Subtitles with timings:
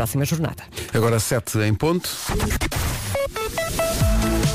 [0.00, 0.62] próxima jornada.
[0.94, 2.08] Agora 7 em ponto.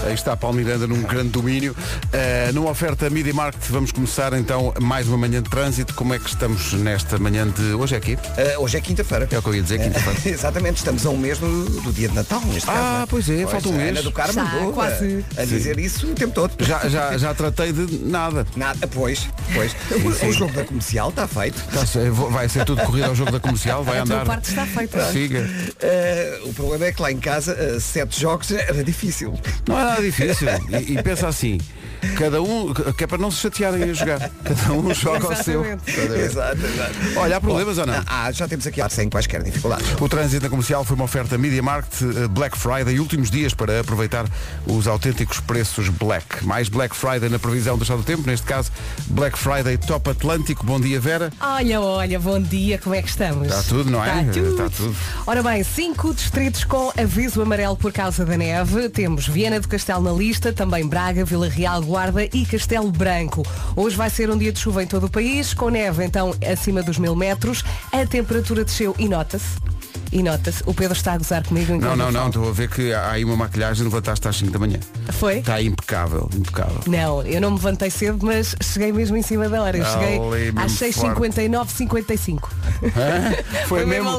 [0.03, 1.73] Aí está Paulo Miranda num grande domínio.
[1.73, 5.93] Uh, numa oferta Media Market, vamos começar então mais uma manhã de trânsito.
[5.93, 7.73] Como é que estamos nesta manhã de.
[7.73, 8.13] Hoje é aqui?
[8.15, 9.27] Uh, hoje é quinta-feira.
[9.31, 10.19] É o que eu ia dizer, quinta-feira.
[10.25, 12.85] Exatamente, estamos a um mês do, do dia de Natal, neste ah, caso.
[12.85, 13.89] Ah, pois é, falta um a mês.
[13.89, 15.25] Ana do Carmo Já, andou quase.
[15.37, 16.51] a, a dizer isso o tempo todo.
[16.59, 18.45] Já, já, já tratei de nada.
[18.55, 19.75] Nada, pois, pois.
[20.23, 21.61] o, o jogo da comercial está feito.
[21.65, 21.81] Tá,
[22.29, 24.17] vai ser tudo corrido ao jogo da comercial, vai a andar.
[24.17, 25.11] tua parte está feita.
[25.11, 25.41] Siga.
[25.41, 29.33] Uh, o problema é que lá em casa, uh, sete jogos era difícil.
[29.67, 30.47] Não é nada difícil.
[30.69, 31.57] E, e pensa assim,
[32.17, 34.29] cada um, que é para não se chatearem a jogar.
[34.43, 35.63] Cada um joga ao seu.
[35.65, 36.95] Exato, exato.
[37.17, 38.03] Olha, há problemas Bom, ou não?
[38.05, 39.87] Ah, já temos aqui sem quaisquer dificuldades.
[39.99, 43.79] O trânsito na comercial foi uma oferta Media Market eh, Black Friday, últimos dias para
[43.79, 44.25] aproveitar
[44.65, 46.45] os autênticos preços Black.
[46.45, 48.71] Mais Black Friday na previsão do estado do tempo, neste caso
[49.07, 50.65] Black Friday Top Atlântico.
[50.65, 51.31] Bom dia, Vera.
[51.39, 53.47] Olha, olha, bom dia, como é que estamos?
[53.47, 54.21] Está tudo, não é?
[54.21, 54.51] Está tudo.
[54.51, 54.95] Está tudo.
[55.27, 58.89] Ora bem, cinco distritos com aviso amarelo por causa da neve.
[58.89, 63.43] Temos Viana do Castelo na lista, também Braga, Vila Real, Guarda e Castelo Branco.
[63.75, 66.81] Hoje vai ser um dia de chuva em todo o país, com neve então acima
[66.81, 67.63] dos mil metros.
[67.91, 69.74] A temperatura desceu e nota-se.
[70.15, 72.93] E nota-se, o Pedro está a gozar comigo Não, não, não, estou a ver que
[72.93, 74.79] há aí uma maquilhagem, levantaste às 5 da manhã.
[75.09, 75.39] Foi?
[75.39, 76.79] Está impecável, impecável.
[76.87, 79.77] Não, eu não me levantei cedo, mas cheguei mesmo em cima da hora.
[79.77, 82.49] Eu cheguei Ali, mesmo às 6h59, 55.
[82.95, 83.65] Hã?
[83.67, 84.09] Foi mesmo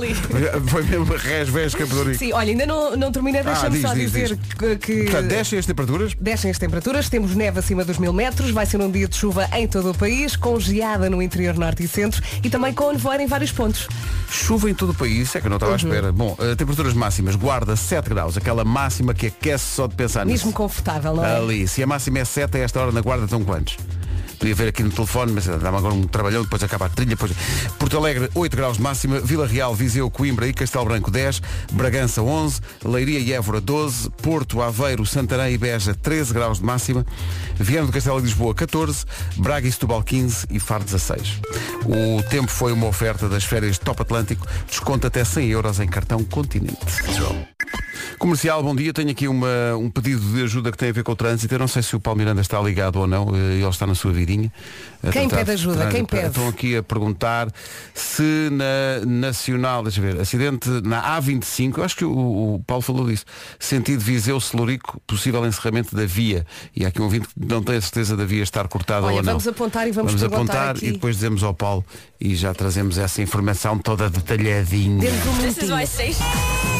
[0.66, 4.36] Foi mesmo resvesca por Sim, olha, ainda não, não terminei, deixa-me diz, só diz, dizer
[4.36, 4.54] diz.
[4.54, 6.12] que, que Portanto, descem as temperaturas?
[6.20, 9.48] descem as temperaturas, temos neve acima dos mil metros, vai ser um dia de chuva
[9.54, 13.22] em todo o país, com geada no interior norte e centro e também com nevoeiro
[13.22, 13.88] em vários pontos.
[14.30, 15.85] Chuva em todo o país, é que eu não estava Uhum.
[15.86, 16.12] Espera.
[16.12, 20.46] Bom, eh, temperaturas máximas, guarda 7 graus, aquela máxima que aquece só de pensar nisso.
[20.46, 21.36] Mesmo confortável, não é?
[21.36, 23.76] Ali, se a máxima é 7, a esta hora na guarda estão quantos?
[24.38, 27.10] Podia ver aqui no telefone, mas dá-me agora um trabalhão, depois acaba a trilha.
[27.10, 27.32] Depois...
[27.78, 31.40] Porto Alegre, 8 graus de máxima, Vila Real, Viseu, Coimbra e Castelo Branco 10,
[31.72, 37.04] Bragança 11, Leiria e Évora 12, Porto, Aveiro, Santarém e Beja 13 graus de máxima,
[37.58, 39.04] Viana do Castelo e Lisboa 14,
[39.36, 41.40] Braga e Setúbal 15 e Faro 16.
[41.84, 46.22] O tempo foi uma oferta das férias Top Atlântico, desconto até 100 euros em cartão
[46.24, 46.76] Continente.
[48.18, 48.92] Comercial, bom dia.
[48.92, 51.54] Tenho aqui uma, um pedido de ajuda que tem a ver com o trânsito.
[51.54, 53.34] Eu não sei se o Paulo Miranda está ligado ou não.
[53.34, 54.25] eh, Ele está na sua vidinha.
[55.12, 55.86] Quem tratar pede de ajuda?
[55.88, 56.26] Quem pede?
[56.28, 57.48] Estão aqui a perguntar
[57.94, 62.82] se na Nacional, deixa eu ver, acidente na A25, eu acho que o, o Paulo
[62.82, 63.24] falou disso,
[63.58, 66.46] sentido Viseu-Celurico, possível encerramento da via.
[66.74, 69.16] E há aqui um ouvinte que não tem a certeza da via estar cortada Olha,
[69.16, 69.32] ou não.
[69.32, 70.86] vamos apontar e vamos Vamos apontar aqui.
[70.86, 71.84] e depois dizemos ao Paulo
[72.20, 75.10] e já trazemos essa informação toda detalhadinha.
[75.10, 76.75] Um is minutinho.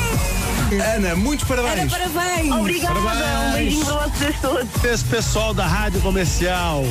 [0.95, 1.93] Ana, muitos parabéns.
[1.93, 2.53] Ana, parabéns!
[2.53, 4.85] Obrigada, um beijinho para vocês todos.
[4.85, 6.83] Esse pessoal da Rádio Comercial,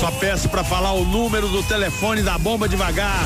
[0.00, 3.24] só peço para falar o número do telefone da bomba devagar.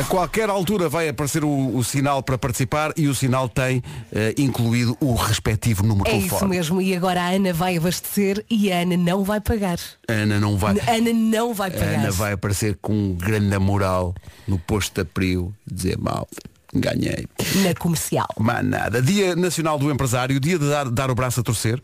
[0.00, 4.32] A qualquer altura vai aparecer o, o sinal para participar e o sinal tem eh,
[4.38, 6.56] incluído o respectivo número É de isso telefone.
[6.56, 9.78] mesmo, e agora a Ana vai abastecer e a Ana não vai pagar.
[10.08, 10.76] Ana não vai.
[10.88, 11.98] Ana não vai pagar.
[11.98, 14.14] Ana vai aparecer com um grande moral
[14.48, 16.26] no posto de Abril, dizer mal,
[16.72, 17.26] ganhei.
[17.64, 18.28] Na comercial.
[18.38, 19.00] Mas nada.
[19.02, 21.82] Dia Nacional do Empresário, dia de dar, dar o braço a torcer.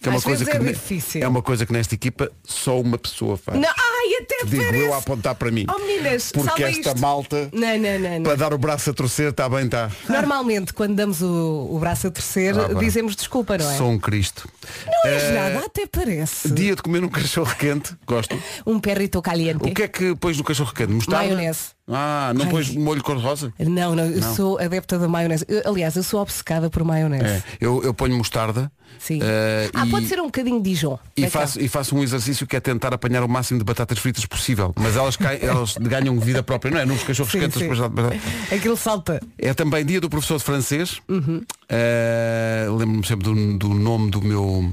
[0.00, 1.22] Que é uma Às coisa que é difícil.
[1.24, 3.58] é uma coisa que nesta equipa só uma pessoa faz.
[3.58, 4.84] Não, ai, até Digo parece.
[4.84, 5.66] eu a apontar para mim.
[5.68, 7.00] Oh meninas, Porque esta isto.
[7.00, 9.90] malta, Não, não, não, para dar o braço a torcer, está bem, está.
[10.08, 13.76] Normalmente, quando damos o, o braço a torcer, Ah, dizemos desculpa, não é?
[13.76, 14.48] Sou um Cristo.
[14.86, 16.48] Não és Eh, nada, até parece.
[16.52, 18.40] Dia de comer um cachorro quente, gosto.
[18.64, 19.68] Um perrito caliente.
[19.68, 20.92] O que é que pões no cachorro quente?
[20.92, 21.24] Mostarda?
[21.34, 21.70] Maionese.
[21.90, 22.50] Ah, não Ai.
[22.50, 23.52] pões molho cor-de-rosa?
[23.58, 25.44] Não, não, eu sou adepta da maionese.
[25.48, 27.24] Eu- aliás, eu sou obcecada por maionese.
[27.24, 28.70] É, eu, eu ponho mostarda.
[28.98, 29.20] Sim.
[29.22, 30.98] eh, ah, e, pode ser um bocadinho Dijon.
[31.16, 34.26] e faço, e faço um exercício que é tentar apanhar o máximo de batatas fritas
[34.26, 34.72] possível.
[34.76, 36.84] Mas elas, caem, elas ganham vida própria, não é?
[36.84, 37.58] Nos cachorros Sim, quentes.
[37.58, 37.68] sim.
[37.68, 39.20] depois dá- Aquilo salta.
[39.38, 41.00] É também dia do professor de francês.
[41.08, 41.42] Uhum.
[41.68, 44.72] Eh, Lembro-me sempre do, do nome do meu.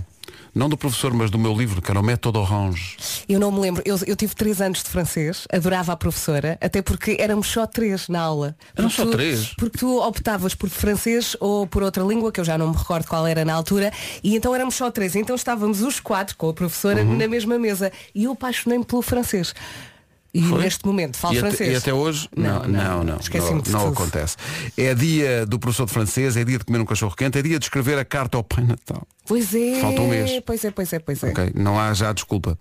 [0.55, 2.95] Não do professor, mas do meu livro, que era o Método Orange.
[3.27, 3.83] Eu não me lembro.
[3.85, 8.07] Eu, eu tive três anos de francês, adorava a professora, até porque éramos só três
[8.07, 8.55] na aula.
[8.73, 9.53] Eram só tu- três?
[9.57, 13.05] Porque tu optavas por francês ou por outra língua, que eu já não me recordo
[13.05, 13.91] qual era na altura,
[14.23, 15.13] e então éramos só três.
[15.17, 17.17] Então estávamos os quatro com a professora Uhum.
[17.17, 17.91] na mesma mesa.
[18.15, 19.53] E eu apaixonei-me pelo francês.
[20.35, 20.61] E Foi?
[20.63, 21.71] neste momento falo e até, francês.
[21.71, 22.27] e até hoje?
[22.35, 23.03] Não, Não, não, não.
[23.05, 23.15] não,
[23.55, 24.35] não, não acontece.
[24.77, 27.57] É dia do professor de francês, é dia de comer um cachorro quente, é dia
[27.57, 29.07] de escrever a carta ao Pai Natal.
[29.25, 29.79] Pois é.
[29.79, 30.41] Falta um mês.
[30.45, 31.29] Pois é, pois é, pois é.
[31.29, 31.51] Ok?
[31.55, 32.59] Não há já desculpa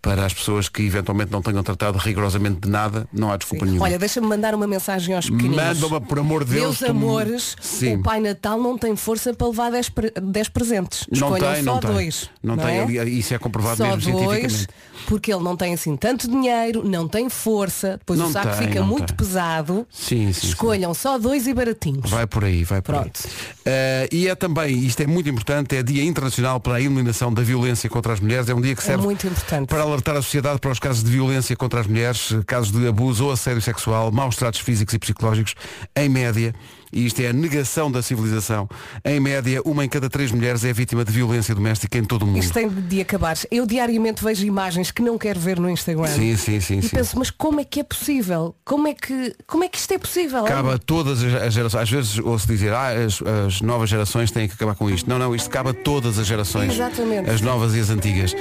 [0.00, 3.84] para as pessoas que eventualmente não tenham tratado rigorosamente de nada, não há desculpa nenhuma.
[3.84, 5.56] Olha, deixa-me mandar uma mensagem aos pequeninos.
[5.80, 6.64] Manda-me, por amor de Deus.
[6.66, 7.96] Meus tu amores, Sim.
[7.96, 11.04] o Pai Natal não tem força para levar 10, pre- 10 presentes.
[11.10, 11.90] Não Escolham tem, só não tem.
[11.90, 12.30] dois.
[12.40, 13.04] Não tem, é?
[13.08, 14.68] isso é comprovado Só mesmo dois, cientificamente.
[15.08, 18.68] Porque ele não tem assim tanto dinheiro, não tem força, depois Não o saco tem,
[18.68, 19.16] fica muito tem.
[19.16, 19.86] pesado.
[19.90, 20.46] Sim, sim, sim.
[20.48, 22.10] Escolham só dois e baratinhos.
[22.10, 23.18] Vai por aí, vai por Pronto.
[23.24, 23.30] aí.
[23.64, 27.40] Eh, e é também, isto é muito importante, é Dia Internacional para a Eliminação da
[27.42, 28.50] Violência contra as Mulheres.
[28.50, 29.66] É um dia que É serve muito importante.
[29.68, 33.24] para alertar a sociedade para os casos de violência contra as mulheres, casos de abuso
[33.24, 35.54] ou assédio sexual, maus tratos físicos e psicológicos,
[35.96, 36.54] em média.
[36.92, 38.68] E isto é a negação da civilização.
[39.04, 42.26] Em média, uma em cada três mulheres é vítima de violência doméstica em todo o
[42.26, 42.38] mundo.
[42.38, 43.36] Isto tem de acabar.
[43.50, 46.06] Eu diariamente vejo imagens que não quero ver no Instagram.
[46.08, 46.88] Sim, sim, sim, E sim.
[46.96, 48.54] penso, mas como é que é possível?
[48.64, 50.44] Como é que, como é que isto é possível?
[50.44, 51.82] Cabe a todas as gerações.
[51.82, 55.08] Às vezes ouço dizer, ah, as, as novas gerações têm que acabar com isto.
[55.08, 56.72] Não, não, isto cabe a todas as gerações.
[56.72, 57.28] Exatamente.
[57.30, 58.34] As novas e as antigas.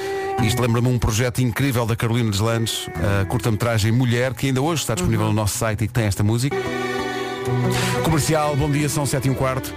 [0.44, 2.88] Isto lembra-me um projeto incrível da Carolina Deslandes,
[3.22, 5.32] a curta-metragem Mulher, que ainda hoje está disponível Uhum.
[5.34, 6.56] no nosso site e que tem esta música.
[8.04, 9.74] Comercial, bom dia, são 7 e um quarto.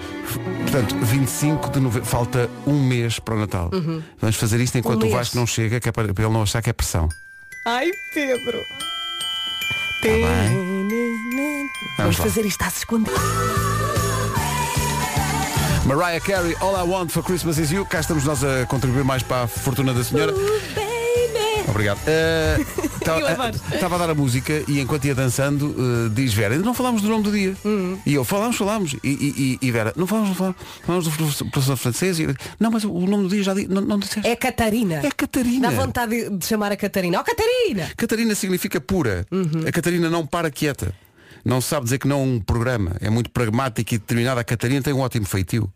[0.62, 3.70] Portanto, 25 de novembro, falta um mês para o Natal.
[4.20, 5.08] Vamos fazer isto enquanto Uhum.
[5.08, 5.16] Um o.
[5.16, 7.08] Vasco não chega, que é para, para ele não achar que é pressão.
[7.66, 8.58] Ai, Pedro.
[11.96, 12.24] Tá Vamos lá.
[12.24, 13.20] fazer isto às escondidas.
[15.86, 17.84] Mariah Carey, All I Want for Christmas is You.
[17.84, 20.32] Cá estamos nós a contribuir mais para a fortuna da senhora.
[21.68, 21.98] Obrigado.
[23.06, 23.60] Eu adoro.
[23.72, 27.02] Estava a dar a música e enquanto ia dançando, eh, diz Vera, ainda não falámos
[27.02, 27.56] do nome do dia.
[27.64, 27.98] Hum.
[28.06, 28.94] E eu, falámos, falámos.
[29.02, 30.56] E, e- e- Vera, não falámos, não falámos.
[30.84, 31.06] Falámos
[31.38, 32.20] do professor- francês.
[32.20, 32.26] E,
[32.58, 34.28] não, mas o nome do dia já di, não, não disseste.
[34.28, 34.96] É Catarina.
[35.04, 35.70] É Catarina.
[35.70, 37.20] Dá vontade de- de chamar a Catarina.
[37.20, 37.90] Oh, Catarina!
[37.96, 39.26] Catarina significa pura.
[39.30, 39.64] Uhum.
[39.66, 40.92] A Catarina não para quieta.
[41.44, 42.96] Não sabe dizer que não é um programa.
[43.00, 44.40] É muito pragmática e determinada.
[44.40, 45.72] A Catarina tem um ótimo feitio.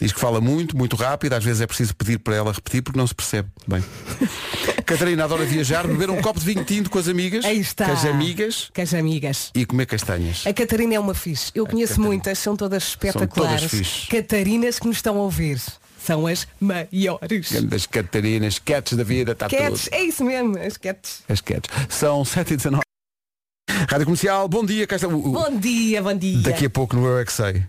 [0.00, 1.32] Diz que fala muito, muito rápido.
[1.32, 3.48] Às vezes é preciso pedir para ela repetir porque não se percebe.
[3.66, 3.82] Bem.
[4.88, 7.44] Catarina adora viajar, beber um copo de vinho tinto com as amigas.
[7.44, 7.84] Aí está.
[7.84, 9.50] Com as amigas Com as amigas.
[9.54, 10.46] e comer castanhas.
[10.46, 11.52] A Catarina é uma fixe.
[11.54, 12.08] Eu conheço Catarina.
[12.08, 13.60] muitas, são todas espetaculares.
[13.70, 14.06] todas fixe.
[14.08, 15.60] Catarinas que nos estão a ouvir.
[16.02, 17.52] São as maiores.
[17.64, 19.94] Das Catarinas, cats da vida, está Cats, tudo.
[19.94, 21.22] é isso mesmo, as cats.
[21.28, 21.68] As cats.
[21.90, 22.82] São 7 e 19
[23.90, 24.86] Rádio Comercial, bom dia.
[24.86, 26.38] Cá está Bom dia, bom dia.
[26.38, 27.62] Daqui a pouco no Eu é que sei.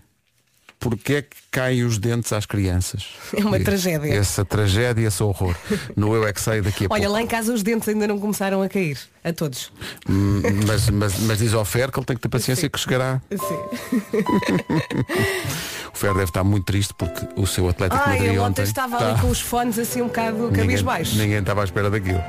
[0.80, 3.04] Porquê é que caem os dentes às crianças?
[3.36, 4.14] É uma E- tragédia.
[4.14, 5.54] Essa tragédia, esse horror.
[5.94, 7.12] No Eu é que sei daqui a Olha, pouco.
[7.12, 8.98] lá em casa os dentes ainda não começaram a cair.
[9.22, 9.70] A todos.
[10.08, 13.20] Hum, Mas, mas, mas diz ao Fer que ele tem que ter paciência que chegará.
[13.30, 14.16] Sim.
[15.92, 18.96] O Fer deve estar muito triste porque o seu Atlético Ai, Madrid ontem ontem estava
[18.96, 21.16] ali com os fones assim um bocado cabisbaixo.
[21.18, 22.22] ninguém estava à espera daquilo.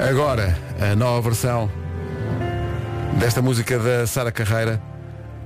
[0.00, 1.70] Agora, a nova versão
[3.20, 4.82] desta música da Sara Carreira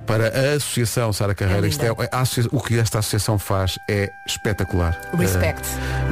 [0.06, 1.67] para a Associação Sara Carreira.
[1.67, 4.99] É é, associa- o que esta associação faz é espetacular.
[5.17, 5.62] Respect.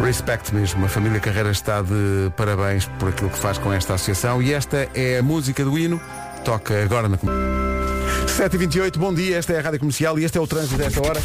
[0.01, 0.85] Eh, respect mesmo.
[0.85, 4.41] A família Carreira está de parabéns por aquilo que faz com esta associação.
[4.43, 6.01] E esta é a música do hino.
[6.45, 7.19] Toca agora na
[8.39, 11.21] 7h28, bom dia, esta é a Rádio Comercial e este é o trânsito desta hora.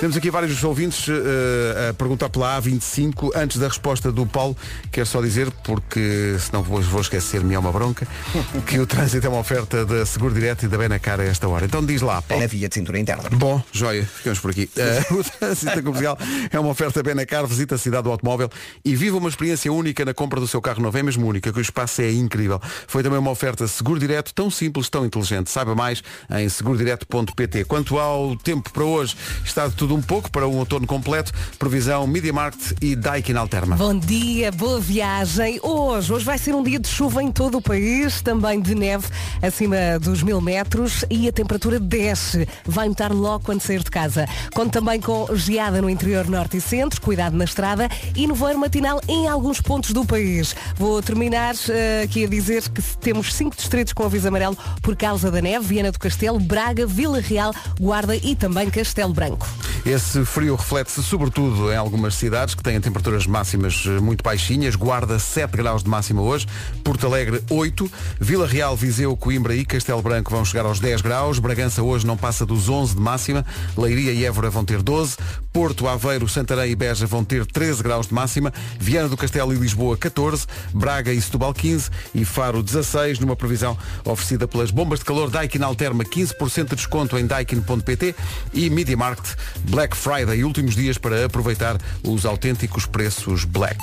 [0.00, 4.56] Temos aqui vários ouvintes eh, a perguntar pela A25 antes da resposta do Paulo.
[4.90, 8.08] Quero só dizer, porque senão depois vou esquecer-me é uma bronca,
[8.66, 11.66] que o trânsito é uma oferta da Seguro Direto e da Benacar a esta hora.
[11.66, 12.42] Então diz lá, Paulo.
[12.42, 13.28] Na via de cintura interna.
[13.30, 14.70] Bom, joia, ficamos por aqui.
[14.80, 16.16] Eh, o trânsito comercial
[16.50, 18.48] é uma oferta Benacar, visita a cidade do automóvel
[18.82, 20.96] e viva uma experiência única na compra do seu carro novo.
[20.96, 22.58] É mesmo única, que o espaço é incrível.
[22.86, 25.50] Foi também uma oferta seguro direto, tão simples, tão inteligente.
[25.50, 27.64] Saiba mais em segurodireto.pt.
[27.64, 31.32] Quanto ao tempo para hoje, está de tudo um pouco para um outono completo.
[31.58, 33.76] Previsão Media Market e Daikin Alterma.
[33.76, 35.58] Bom dia, boa viagem.
[35.62, 39.08] Hoje, hoje vai ser um dia de chuva em todo o país, também de neve
[39.42, 42.46] acima dos mil metros e a temperatura desce.
[42.64, 44.26] Vai notar logo quando sair de casa.
[44.54, 48.58] Conto também com geada no interior norte e centro, cuidado na estrada e no voeiro
[48.58, 50.54] matinal em alguns pontos do país.
[50.76, 55.30] Vou terminar eh, aqui a dizer que temos cinco distritos com aviso amarelo por causa
[55.30, 59.46] da neve, Viana do Castelo, Braga, Vila Real, Guarda e também Castelo Branco.
[59.84, 64.76] Esse frio reflete-se sobretudo em algumas cidades que têm temperaturas máximas eh, muito baixinhas.
[64.76, 66.46] Guarda 7 graus de máxima hoje,
[66.84, 71.38] Porto Alegre 8, Vila Real, Viseu, Coimbra e Castelo Branco vão chegar aos 10 graus,
[71.38, 73.44] Bragança hoje não passa dos 11 de máxima,
[73.76, 75.16] Leiria e Évora vão ter 12,
[75.52, 79.56] Porto, Aveiro, Santarém e Beja vão ter 13 graus de máxima, Viana do Castelo e
[79.56, 85.06] Lisboa 14, Braga e Setúbal 15 e Faro 16, numa previsão oferecida pelas bombas de
[85.06, 88.14] calor Daikin Alterma, 15% de desconto em daikin.pt
[88.52, 93.80] e Media Market Black Friday, últimos dias para aproveitar os autênticos preços Black.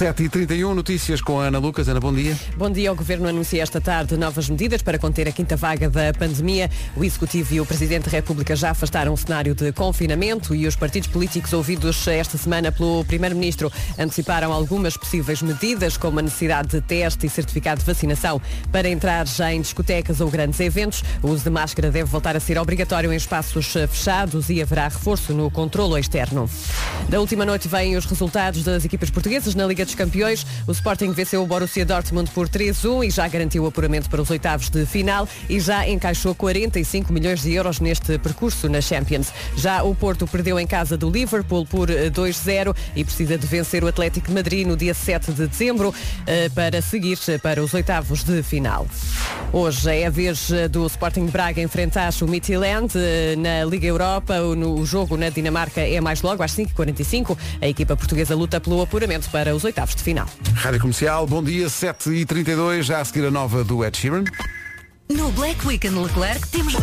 [0.00, 1.86] 7h31, notícias com a Ana Lucas.
[1.86, 2.34] Ana, bom dia.
[2.56, 2.90] Bom dia.
[2.90, 6.70] O Governo anuncia esta tarde novas medidas para conter a quinta vaga da pandemia.
[6.96, 10.74] O Executivo e o Presidente da República já afastaram o cenário de confinamento e os
[10.74, 16.80] partidos políticos ouvidos esta semana pelo Primeiro-Ministro anteciparam algumas possíveis medidas, como a necessidade de
[16.80, 18.40] teste e certificado de vacinação
[18.72, 21.04] para entrar já em discotecas ou grandes eventos.
[21.22, 25.34] O uso de máscara deve voltar a ser obrigatório em espaços fechados e haverá reforço
[25.34, 26.48] no controlo externo.
[27.10, 30.46] Da última noite vêm os resultados das equipas portuguesas na Liga dos Campeões.
[30.66, 34.30] O Sporting venceu o Borussia Dortmund por 3-1 e já garantiu o apuramento para os
[34.30, 39.32] oitavos de final e já encaixou 45 milhões de euros neste percurso na Champions.
[39.56, 43.88] Já o Porto perdeu em casa do Liverpool por 2-0 e precisa de vencer o
[43.88, 45.94] Atlético de Madrid no dia 7 de dezembro
[46.26, 48.86] eh, para seguir para os oitavos de final.
[49.52, 54.40] Hoje é a vez eh, do Sporting Braga enfrentar o Midtjylland eh, na Liga Europa.
[54.40, 57.36] O jogo na Dinamarca é mais logo, às 5h45.
[57.60, 60.26] A equipa portuguesa luta pelo apuramento para os oitavos de final.
[60.54, 64.24] Rádio Comercial, bom dia, 7h32, já a seguir a nova do Ed Sheeran.
[65.10, 66.74] No Black Weekend Leclerc temos.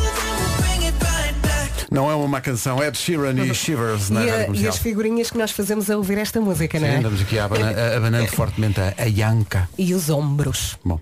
[1.90, 4.74] Não é uma má canção, Ed Sheeran e Shivers na E, Rádio a- e Comercial.
[4.74, 6.98] as figurinhas que nós fazemos a ouvir esta música, não Sim, é?
[6.98, 9.70] andamos aqui a abanando fortemente a, a Yanka.
[9.78, 10.78] E os ombros.
[10.84, 11.00] Bom,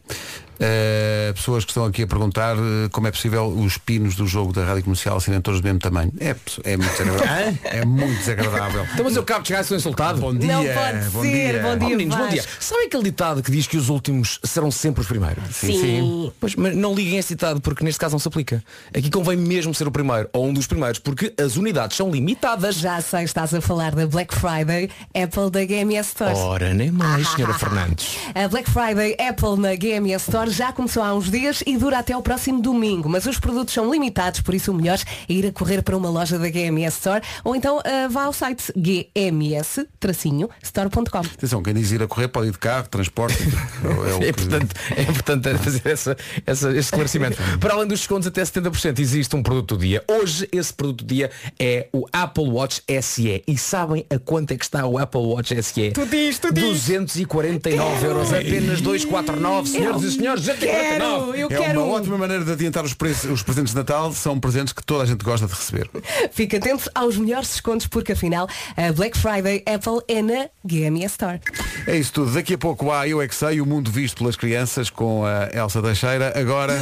[0.59, 4.53] eh, pessoas que estão aqui a perguntar eh, como é possível os pinos do jogo
[4.53, 6.12] da Rádio Comercial serem todos do mesmo tamanho.
[6.19, 7.57] É, é muito desagradável.
[7.63, 8.88] é muito desagradável.
[8.93, 10.19] Então, mas eu acabo de chegar e sou insultado.
[10.21, 10.53] Bom dia.
[10.53, 11.62] Não pode bom ser, dia.
[11.62, 11.89] bom Oh, dia.
[11.97, 12.43] meninos, bom dia.
[12.59, 15.43] Sabem aquele ditado que diz que os últimos serão sempre os primeiros?
[15.55, 15.79] Sim.
[15.79, 16.31] Sim.
[16.39, 18.63] Pois, mas não liguem a esse ditado porque neste caso não se aplica.
[18.95, 22.75] Aqui convém mesmo ser o primeiro ou um dos primeiros porque as unidades são limitadas.
[22.75, 26.33] Já sei, estás a falar da Black Friday Apple da GMS Store.
[26.35, 28.17] Ora, nem mais, senhora Fernandes.
[28.33, 32.16] A Black Friday Apple na GMS Store já começou há uns dias e dura até
[32.16, 35.52] o próximo domingo, mas os produtos são limitados, por isso o melhor é ir a
[35.52, 41.20] correr para uma loja da GMS Store ou então ah, vá ao site gms-store.com.
[41.20, 43.38] Atenção, quem diz ir a correr pode ir de carro, transporte.
[43.42, 47.38] É, É importante, é importante fazer essa, essa- esse esclarecimento.
[47.60, 50.04] Para além dos descontos até 70%, existe um produto do dia.
[50.08, 53.44] Hoje esse produto do dia é o Apple Watch SE.
[53.48, 55.92] E sabem a quanto é que está o Apple Watch SE?
[55.92, 56.64] Tu diz, tu diz.
[56.64, 61.32] 249 euros, apenas 249, senhoras e senhores, 249.
[61.32, 61.84] Quero, eu É quero.
[61.84, 64.12] uma ótima maneira de adiantar os, preços, os presentes de Natal.
[64.13, 65.89] São presentes que toda a gente gosta de receber.
[66.32, 71.39] Fique atento aos melhores descontos porque afinal a Black Friday Apple é na GMS Store.
[71.88, 72.32] É isso tudo.
[72.32, 75.50] Daqui a pouco há Eu É Que Sei, o mundo visto pelas crianças com a
[75.54, 76.34] Elsa Teixeira.
[76.39, 76.75] Agora,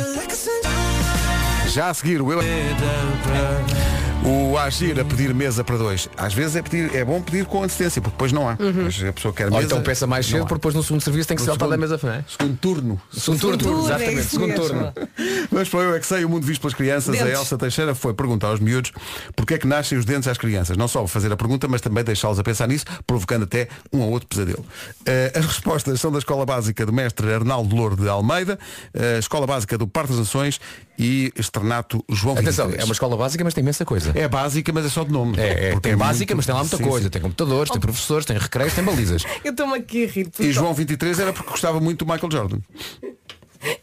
[1.69, 3.92] já a seguir, o Eu É
[4.25, 6.07] o Agir a pedir mesa para dois.
[6.15, 8.57] Às vezes é, pedir, é bom pedir com antecedência, porque depois não há.
[8.83, 9.57] Mas a pessoa quer mesa.
[9.57, 11.67] Ou então peça mais cedo, porque depois no segundo serviço tem que No ser saltar
[11.69, 12.25] da segundo- mesa não é?
[12.27, 13.01] Segundo turno.
[13.11, 14.93] Segundo turno, Tudo, é exatamente, isso segundo turno.
[15.51, 17.39] Mas para o Eu É Que Sei, o mundo visto pelas crianças, a Dentes.
[17.39, 18.91] Elsa Teixeira foi perguntar aos miúdos
[19.35, 20.77] porque é que nascem os dentes às crianças.
[20.77, 24.11] Não só fazer a pergunta, mas também deixá-los a pensar nisso, provocando até um ou
[24.11, 24.65] outro pesadelo.
[25.05, 28.57] Eh, as respostas são da Escola Básica do Mestre Arnaldo Louro de Almeida,
[28.93, 30.59] a Escola Básica do Parque das Nações
[30.97, 32.81] e Externato João Atenção, 23.
[32.81, 34.11] é uma escola básica, mas tem imensa coisa.
[34.15, 35.37] É básica, mas é só de nome.
[35.39, 37.03] É, é, Porque tem é básica, muito- mas tem lá muita Sim, coisa.
[37.05, 37.09] sim.
[37.09, 39.23] Tem computadores, tem professores, tem recreios, tem balizas.
[39.43, 40.29] Eu estou-me aqui a rir.
[40.39, 42.59] E João 23 era porque gostava muito do Michael Jordan.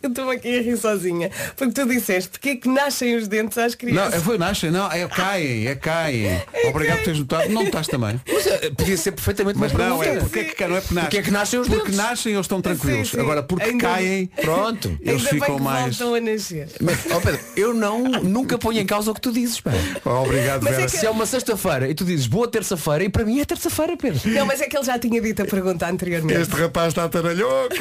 [0.03, 1.31] Eu estou-me aqui a rir sozinha.
[1.57, 4.15] Porque tu disseste, porque é que nascem os dentes às Não, crianças?
[4.15, 6.43] é, foi nascem, não, é caem, é caem.
[6.69, 7.49] Obrigado por teres notado.
[7.51, 8.21] Não estás também.
[8.33, 11.03] Mas eh, podia ser perfeitamente Mas não, é porque é que, não é porque nascem.
[11.05, 11.97] Porque é que nascem os Porque dentes.
[11.97, 13.09] nascem eles estão tranquilos.
[13.09, 13.21] Sim, sim.
[13.21, 14.99] Agora, porque Ainda- caem, Pronto.
[15.01, 15.97] eles Ainda ficam que mais.
[15.99, 16.69] voltam a nascer.
[16.81, 19.71] Mas, ó Pedro, eu não, nunca ponho em causa o que tu dizes, pá.
[20.05, 20.83] Oh, obrigado, é Vera.
[20.85, 23.97] que- Se é uma sexta-feira e tu dizes boa terça-feira, e para mim é terça-feira,
[23.97, 24.21] Pedro.
[24.31, 26.41] Não, mas é que ele já tinha dito a pergunta anteriormente.
[26.41, 27.75] Este rapaz está taralhoco.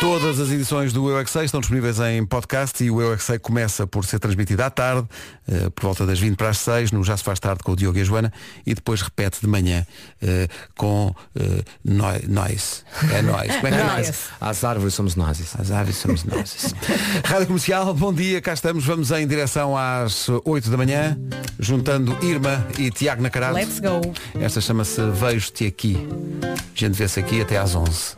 [0.00, 3.12] Todas as edições do Eu é Que Sei estão disponíveis em podcast e o Eu
[3.12, 5.06] é Que Sei começa por ser transmitido à tarde,
[5.46, 7.76] eh, por volta das 20 para as 6, no Já se faz tarde com o
[7.76, 8.32] Diogo e a Joana,
[8.66, 9.86] e depois repete de manhã
[10.20, 12.84] eh, com eh, nós.
[13.12, 13.54] É nós.
[13.54, 14.28] Como é que é Nós.
[14.40, 15.40] As árvores somos nós.
[15.56, 16.74] As aves somos nós.
[17.24, 18.84] Rádio Comercial, bom dia, cá estamos.
[18.84, 21.16] Vamos em direção às 8 da manhã,
[21.60, 23.54] juntando Irma e Tiago Nacarado.
[23.54, 24.12] Let's go.
[24.40, 25.96] Esta chama-se Vejo-te aqui.
[26.42, 28.16] A gente vê-se aqui até às 11.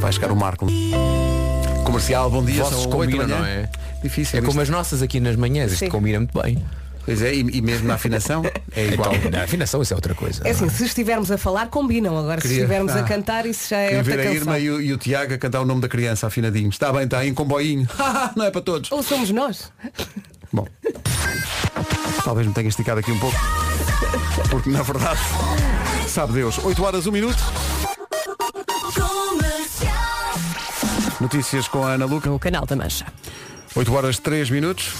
[0.00, 0.66] Vai chegar o Marco.
[1.92, 2.62] Comercial, bom dia.
[2.62, 3.38] Vossos são 8 da combinam, manhã.
[3.40, 3.68] não é?
[4.02, 4.38] Difícil.
[4.38, 4.62] É como isto.
[4.62, 5.90] as nossas aqui nas manhãs, isto Sim.
[5.90, 6.62] combina muito bem.
[7.04, 8.42] Pois é, e, e mesmo na afinação
[8.74, 9.14] é igual.
[9.14, 10.40] Então, na afinação isso é outra coisa.
[10.46, 12.16] É assim, se estivermos a falar, combinam.
[12.16, 13.00] Agora, se Queria- estivermos Ah.
[13.00, 14.36] a cantar, isso já é Queria outra ver a canção.
[14.40, 16.70] Irma e o, e o Tiago a cantar o nome da criança afinadinho.
[16.70, 17.86] Está bem, está em comboinho.
[18.34, 18.90] Não é para todos.
[18.90, 19.70] Ou somos nós.
[20.52, 20.66] Bom.
[22.24, 23.36] Talvez me tenha esticado aqui um pouco.
[24.50, 25.20] Porque na verdade,
[26.08, 27.38] sabe Deus, 8 horas, 1 minuto.
[31.22, 32.28] Notícias com a Ana Luca.
[32.28, 33.06] No canal da Mancha.
[33.76, 34.92] 8 horas 3 minutos.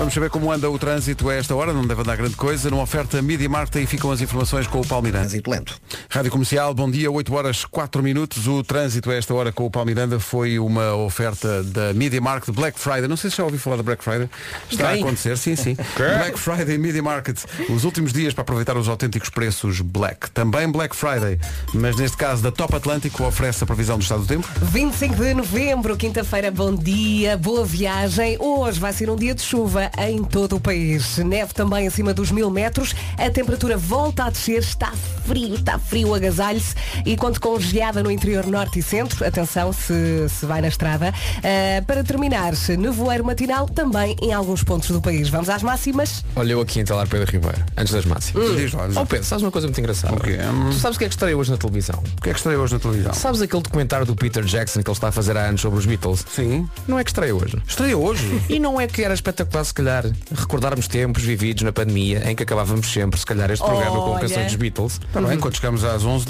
[0.00, 2.70] Vamos saber como anda o trânsito a esta hora, não deve andar grande coisa.
[2.70, 5.28] Numa oferta Media Market e ficam as informações com o Palmiranda.
[5.28, 5.78] Trânsito lento.
[6.08, 8.48] Rádio Comercial, bom dia, 8 horas 4 minutos.
[8.48, 12.80] O trânsito a esta hora com o Palmiranda foi uma oferta da Media Market Black
[12.80, 13.08] Friday.
[13.08, 14.26] Não sei se já ouviu falar da Black Friday.
[14.70, 15.02] Está a Bem.
[15.02, 15.76] acontecer, sim, sim.
[15.94, 17.38] Black Friday Media Market.
[17.68, 20.30] Os últimos dias para aproveitar os autênticos preços Black.
[20.30, 21.38] Também Black Friday,
[21.74, 24.48] mas neste caso da Top Atlântico oferece a previsão do estado do tempo.
[24.62, 28.38] 25 de novembro, quinta-feira, bom dia, boa viagem.
[28.40, 31.18] Hoje vai ser um dia de chuva em todo o país.
[31.18, 32.94] Neve também acima dos mil metros.
[33.18, 34.92] A temperatura volta a descer, está
[35.26, 36.74] frio, está frio, agasalhe-se.
[37.04, 39.26] E conto com geada no interior norte e centro.
[39.26, 41.12] Atenção se, se vai na estrada.
[41.38, 45.28] Ah, para terminar, nevoeiro matinal também em alguns pontos do país.
[45.28, 46.24] Vamos às máximas?
[46.36, 48.56] Olha eu aqui em Talar Pedro Ribeiro, antes das máximas.
[48.56, 49.02] Diz lá, diz lá.
[49.02, 50.14] Oh Pedro, sabes uma coisa muito engraçada?
[50.14, 50.38] O quê?
[50.40, 50.70] Hum.
[50.70, 52.02] Tu sabes o que é que estreia hoje na televisão?
[52.18, 53.14] O que é que estreia hoje na televisão?
[53.14, 55.86] Sabes aquele documentário do Peter Jackson que ele está a fazer há anos sobre os
[55.86, 56.24] Beatles?
[56.34, 56.68] Sim.
[56.86, 57.56] Não é que estreia hoje.
[57.66, 58.42] Estreia hoje.
[58.48, 62.42] E não é que era espetacular, se calhar, recordarmos tempos vividos na pandemia em que
[62.42, 64.20] acabávamos sempre, se calhar, este programa com Olha.
[64.20, 65.00] canções dos Beatles.
[65.06, 66.26] Está bem, quando chegamos às 11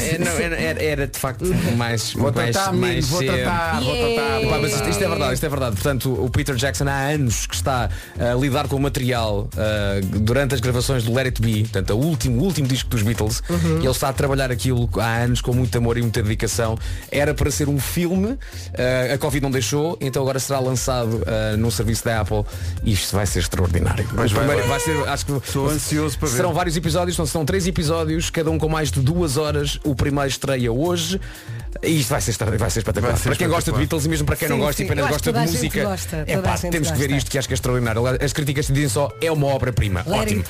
[0.00, 1.44] É, não, era, era- era, de facto
[1.76, 4.60] mais, Vou mais, tratar, menino, mais vou tratar, vou tratar.
[4.60, 5.74] Mas isto, isto é verdade, isto é verdade.
[5.76, 10.54] Portanto, o Peter Jackson há anos que está a lidar com o material ah, durante
[10.54, 13.84] as gravações do Let It Be, portanto, o último, o último disco dos Beatles, e
[13.84, 16.78] ele está a trabalhar aquilo há anos com muito amor e muita dedicação.
[17.10, 18.36] Era para ser um filme,
[18.74, 22.44] ah, a Covid não deixou, então agora será lançado ah, num serviço da Apple
[22.84, 24.06] isto vai ser extraordinário.
[24.14, 24.80] Mas vai, vai.
[24.80, 26.36] ser, acho que Estou ansioso para ver.
[26.36, 29.78] Serão vários episódios, então são três episódios, cada um com mais de duas horas.
[29.84, 31.20] O primeiro estreia hoje.
[31.82, 33.12] E isto vai ser, vai ser espetacular.
[33.12, 33.78] Vai ser para quem gosta de.
[33.78, 34.82] Beatles e mesmo para quem não Sim, gosta sim.
[34.82, 35.84] e apenas gosta de música.
[35.84, 37.18] gosta, é pá, temos que ver gosta.
[37.18, 38.02] isto que acho que é extraordinário.
[38.22, 40.04] As críticas dizem só é uma obra-prima.
[40.06, 40.42] Ótimo.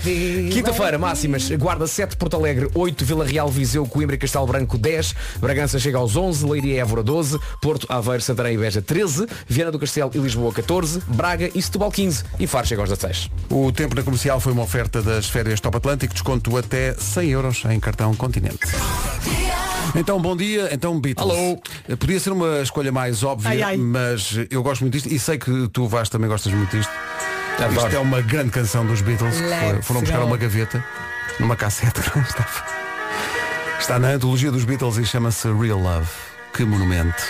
[0.53, 1.51] Quinta-feira, máximas.
[1.51, 5.99] Guarda 7, Porto Alegre 8, Vila Real, Viseu, Coimbra e Castelo Branco 10, Bragança chega
[5.99, 10.11] aos 11, Leiria e Évora 12, Porto, Aveiro, Santarém e Beja 13, Viana do Castelo
[10.15, 13.31] e Lisboa 14, Braga e Setúbal 15 e Faro chega aos 16.
[13.51, 17.65] O tempo na comercial foi uma oferta das férias Top Atlântico, desconto até 100 euros
[17.69, 18.59] em cartão Continente.
[19.95, 20.69] Então, bom dia.
[20.73, 21.29] Então, Beatles.
[21.31, 21.61] Alô.
[21.89, 23.77] Eh, Podia ser uma escolha mais óbvia, Ai, ai.
[23.77, 26.91] mas eu gosto muito disto e sei que tu vais também gostas muito disto.
[27.59, 27.87] Adoro.
[27.87, 29.35] Isto é uma grande canção dos Beatles.
[29.35, 30.27] que foi- Let's foram buscar go.
[30.27, 30.85] uma gaveta,
[31.41, 32.01] numa cassete.
[32.29, 32.47] Está,
[33.81, 36.09] está na antologia dos Beatles e chama-se Real Love.
[36.53, 37.23] Que monumento.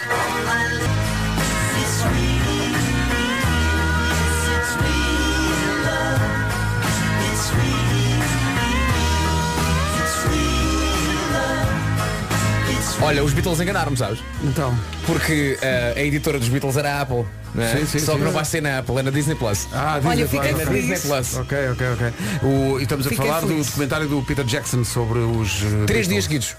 [13.01, 14.19] Olha, os Beatles enganaram-me, sabes?
[14.43, 14.77] Então.
[15.07, 17.25] Porque eh, a editora dos Beatles era a Apple.
[17.55, 17.77] não é?
[17.77, 18.19] Sim, sim, Só sim.
[18.19, 19.69] que não vai ser na Apple, é na Disney Plus.
[19.73, 20.67] Ah, Olha, Disney fiquei Plus, ok.
[20.67, 20.85] feliz.
[20.89, 21.37] Disney Plus.
[21.37, 22.13] Ok, ok, ok.
[22.43, 23.67] O, e estamos a Fiquei falar do feliz.
[23.67, 25.63] documentário do Peter Jackson sobre os.
[25.63, 26.09] eh, Três Beatles.
[26.09, 26.57] dias seguidos.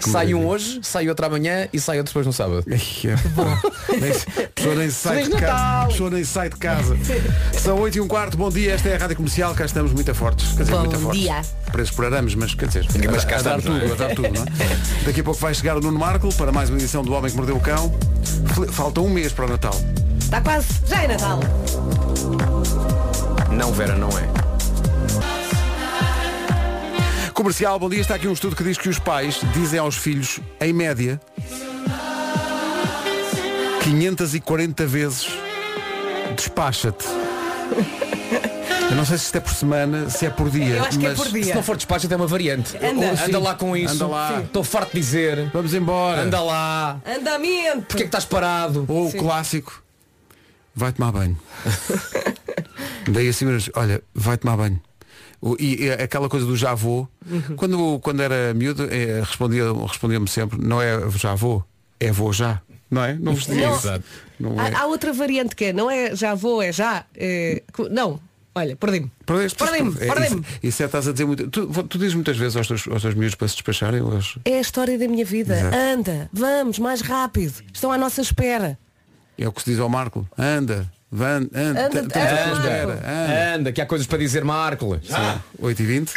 [0.00, 0.46] Sai um maravilha.
[0.46, 2.64] hoje, sai outro amanhã e sai outro depois no sábado.
[2.68, 2.76] É
[4.54, 5.86] pessoa nem sai de casa.
[5.88, 6.98] Pessoa nem sai de casa.
[7.58, 10.14] São 8 e um quarto, bom dia, esta é a Rádio Comercial, cá estamos muito
[10.14, 10.52] fortes.
[10.52, 11.20] Quer dizer, Bom muito fortes.
[11.22, 11.42] dia.
[11.72, 13.62] Preços por arames, mas quer dizer, Mas cá a dar é?
[13.62, 15.04] tudo, a dar tudo, não é?
[15.04, 17.36] Daqui a pouco vai chegar o Nuno Marco para mais uma edição do Homem que
[17.36, 17.92] Mordeu o Cão.
[18.72, 19.74] Falta um mês para o Natal.
[20.20, 20.68] Está quase.
[20.86, 21.40] Já é Natal.
[23.52, 24.39] Não, Vera, não é.
[27.34, 28.00] Comercial, bom dia.
[28.00, 31.20] Está aqui um estudo que diz que os pais dizem aos filhos, em média,
[33.82, 35.28] 540 vezes
[36.36, 37.06] despacha-te.
[38.90, 40.76] Eu não sei se isto é por semana, se é por dia.
[40.76, 41.44] Eu acho que é mas por dia.
[41.44, 42.76] Se não for despacho até uma variante.
[42.76, 43.24] Anda.
[43.24, 43.94] Anda lá com isso.
[43.94, 44.40] Anda lá.
[44.40, 45.48] Estou farto de dizer.
[45.52, 46.22] Vamos embora.
[46.22, 47.00] Anda lá.
[47.06, 47.82] Andamento.
[47.82, 48.84] Porquê é que estás parado?
[48.88, 49.82] Ou o clássico,
[50.74, 51.38] vai tomar banho.
[53.08, 54.80] Daí assim, mas, olha, vai tomar banho.
[55.58, 57.56] E, e aquela coisa do já vou, Uhum.
[57.56, 61.64] quando, quando era miúdo, eh, respondia, respondia-me sempre, não é já vou,
[61.98, 62.60] é vou já.
[62.90, 63.14] Não é?
[63.14, 63.68] Não vos tinha
[64.38, 64.60] Não.
[64.60, 64.74] é.
[64.74, 67.04] Há, há outra variante que é, não é já vou, é já.
[67.16, 68.20] é, não.
[68.52, 69.10] Olha, perdi-me.
[69.24, 70.40] Perdeste, Perdi-me, é, perdi-me.
[70.40, 71.46] Isso, isso é, estás a dizer muito.
[71.48, 74.04] Tu, tu dizes muitas vezes aos teus, aos teus miúdos para se despacharem.
[74.04, 74.34] Eles...
[74.44, 75.56] É a história da minha vida.
[75.56, 75.76] Exato.
[75.76, 77.54] Anda, vamos, mais rápido.
[77.72, 78.76] Estão à nossa espera.
[79.38, 80.28] É o que se diz ao Marco.
[80.36, 82.92] Anda, van, anda, Anda, anda.
[82.94, 83.54] Anda.
[83.54, 85.00] Anda, que há coisas para dizer, Marco.
[85.58, 86.12] 8 e 20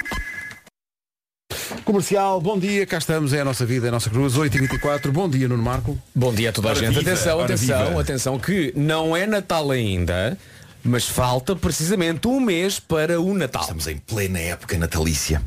[1.84, 4.60] Comercial, bom dia, cá estamos, é a nossa vida, é a nossa cruz, 8 e
[4.62, 5.98] 24 bom dia Nuno Marco.
[6.16, 6.90] Bom dia a toda a gente.
[6.98, 8.02] viva, atenção, atenção, viva.
[8.02, 10.38] atenção, que não é Natal ainda,
[10.84, 13.62] mas falta precisamente um mês para o Natal.
[13.62, 15.42] Estamos em plena época natalícia.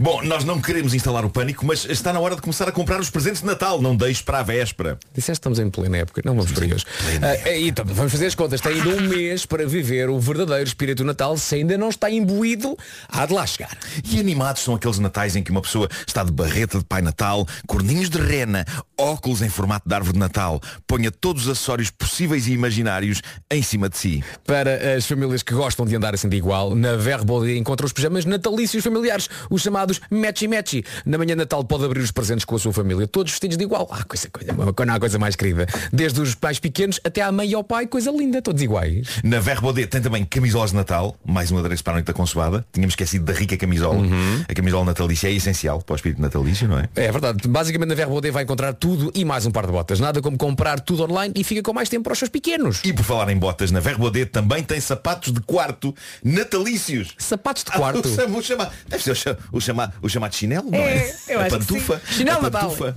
[0.00, 3.00] Bom, nós não queremos instalar o pânico, mas está na hora de começar a comprar
[3.00, 3.80] os presentes de Natal.
[3.82, 4.98] Não deixe para a véspera.
[5.14, 6.84] Disseste que estamos em plena época, não vamos por aí hoje.
[7.22, 8.60] Ah, então, vamos fazer as contas.
[8.60, 11.36] Tem ainda um mês para viver o verdadeiro espírito do Natal.
[11.36, 12.76] Se ainda não está imbuído,
[13.08, 13.76] há de lá chegar.
[14.04, 17.46] E animados são aqueles natais em que uma pessoa está de barreta de Pai Natal,
[17.66, 18.64] corninhos de rena,
[18.96, 23.62] óculos em formato de árvore de Natal, ponha todos os acessórios possíveis e imaginários em
[23.62, 24.24] cima de si.
[24.46, 28.24] Para as famílias que gostam de andar assim de igual, na Verbode encontra os pijamas
[28.24, 30.84] natalícios familiares, os chamados matchy-matchy.
[31.04, 33.64] Na manhã de Natal pode abrir os presentes com a sua família, todos vestidos de
[33.64, 33.88] igual.
[33.90, 35.66] Ah, coisa, coisa, não há coisa mais querida.
[35.92, 39.20] Desde os pais pequenos até à mãe e ao pai, coisa linda, todos iguais.
[39.22, 42.64] Na Verbaudet tem também camisolas de Natal, mais um adereço para a noite da consoada.
[42.72, 44.00] Tínhamos esquecido da rica camisola.
[44.48, 46.88] A camisola natalícia é essencial para o espírito natalício, não é?
[46.96, 47.46] É verdade.
[47.48, 50.00] Basicamente na Verbaudet vai encontrar tudo e mais um par de botas.
[50.00, 52.80] Nada como comprar tudo online e fica com mais tempo para os seus pequenos.
[52.84, 57.14] E por falar em botas, na Verbaudet também tem sapatos de quarto natalícios.
[57.18, 58.08] Sapatos de Ah, quarto?
[58.08, 60.96] o chama- o chama- deve ser o, cha- o, chama- o chamado chinelo, não É,
[60.98, 61.16] é?
[61.28, 62.02] eu a acho que pantufa.
[62.06, 62.12] sim.
[62.14, 62.96] Chinelo a pantufa.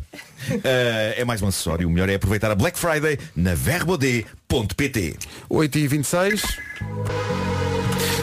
[0.63, 1.87] Ah, é mais um acessório.
[1.87, 5.17] O melhor é aproveitar a Black Friday na verbaudet.pt.
[5.49, 6.41] 8 e 26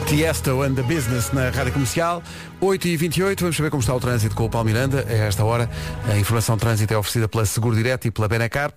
[0.07, 2.23] Tiesto and the Business na Rádio Comercial
[2.61, 5.45] 8 e 28 vamos saber como está o trânsito com o Paulo Miranda A esta
[5.45, 5.69] hora
[6.11, 8.73] a informação de trânsito é oferecida pela Seguro Direto e pela Benacar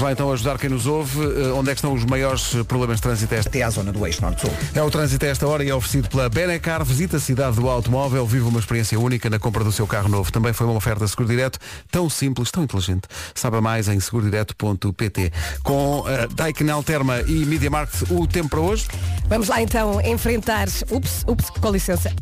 [0.00, 3.02] Lá então ajudar quem nos ouve Eh, Onde é que estão os maiores problemas de
[3.02, 4.50] trânsito Até à zona do eixo norte-sul.
[4.74, 6.84] É o trânsito a esta hora e é oferecido pela Benacar.
[6.84, 10.30] Visita a cidade do automóvel, vive uma experiência única na compra do seu carro novo.
[10.30, 11.58] Também foi uma oferta Seguro Direto,
[11.90, 13.08] tão simples, tão inteligente.
[13.34, 15.32] Saiba mais em segurodireto.pt.
[15.62, 18.86] Com uh, Daikin Alterma e Media Market, o tempo para hoje.
[19.28, 20.68] Vamos lá então enfrentar.
[20.90, 22.12] Ups, ups, com licença.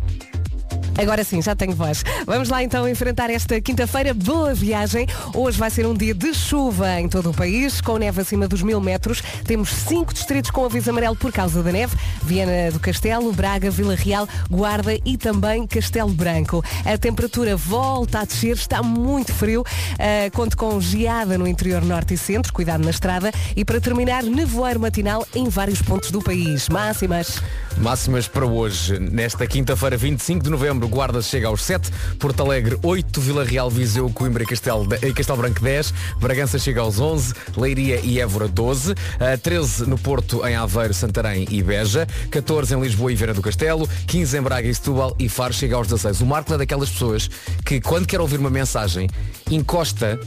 [0.98, 2.04] Agora sim, já tenho voz.
[2.26, 4.14] Vamos lá então enfrentar esta quinta-feira.
[4.14, 5.06] Boa viagem.
[5.34, 8.62] Hoje vai ser um dia de chuva em todo o país, com neve acima dos
[8.62, 9.22] mil metros.
[9.44, 11.96] Temos cinco distritos com aviso amarelo por causa da neve.
[12.22, 16.64] Viana do Castelo, Braga, Vila Real, Guarda e também Castelo Branco.
[16.84, 19.60] A temperatura volta a descer, está muito frio.
[19.62, 23.30] Uh, conto com geada no interior norte e centro, cuidado na estrada.
[23.54, 26.68] E para terminar, nevoeiro matinal em vários pontos do país.
[26.68, 27.42] Máximas.
[27.76, 28.98] Máximas para hoje.
[28.98, 34.10] Nesta quinta-feira, 25 de novembro, Guarda chega aos 7, Porto Alegre 8, Vila Real, Viseu,
[34.10, 38.94] Coimbra e Castelo, e Castelo Branco 10, Bragança chega aos 11, Leiria e Évora 12,
[39.20, 43.42] eh, 13 no Porto, em Aveiro, Santarém e Beja, 14 em Lisboa e Viana do
[43.42, 46.20] Castelo, 15 em Braga e Setúbal e Faro chega aos 16.
[46.20, 47.30] O Marco é daquelas pessoas
[47.64, 49.08] que quando quer ouvir uma mensagem,
[49.50, 50.18] encosta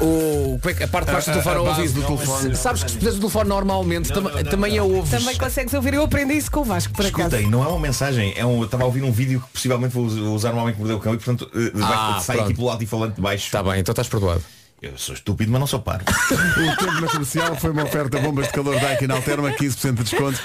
[0.00, 1.92] o, como é que- a parte de baixo do telefone ao ouvido.
[2.00, 2.56] do telefone.
[2.56, 5.10] Sabes que se puseres o telefone normalmente, tam- também a ouves.
[5.10, 5.94] Também consegues ouvir.
[5.94, 7.28] Eu aprendi isso com o Vasco, por acaso.
[7.28, 9.94] Escutem, não é uma mensagem, é um, eu estava a ouvir um vídeo que possivelmente
[9.94, 12.36] vou us- usar um homem que mordeu o cão e portanto eh, vai, Ah, sai
[12.36, 12.48] pronto.
[12.48, 13.46] aqui pelo alto-falante de baixo.
[13.46, 14.42] Está bem, então estás perdoado.
[14.80, 16.04] Eu sou estúpido, mas não sou paro.
[16.32, 20.40] O tempo na comercial foi uma oferta bombas de calor Daikin Alterma, 15% de desconto.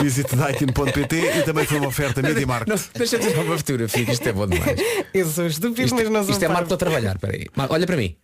[0.00, 2.46] Visite daikin.pt e também foi uma oferta Media.
[2.46, 4.78] Não, Deixa-te tirar uma fotografia, isto é bom demais.
[5.12, 6.48] Eu sou estúpido, Isto, mas não sou isto é.
[6.48, 7.46] Marco a trabalhar, peraí.
[7.68, 8.14] Olha para mim.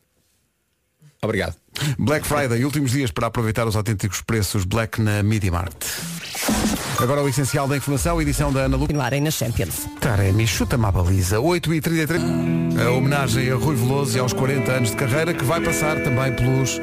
[1.23, 1.55] Obrigado.
[1.99, 5.85] Black Friday, últimos dias para aproveitar os autênticos preços Black na Media Market.
[6.99, 8.83] Agora o essencial da informação, edição da Ana Lu.
[8.87, 9.87] Continuarem nas Champions.
[10.01, 11.37] Taremi, chuta-me a baliza.
[11.39, 12.21] 8h33.
[12.87, 16.35] A homenagem a Rui Veloso e aos 40 anos de carreira, que vai passar também
[16.35, 16.81] pelos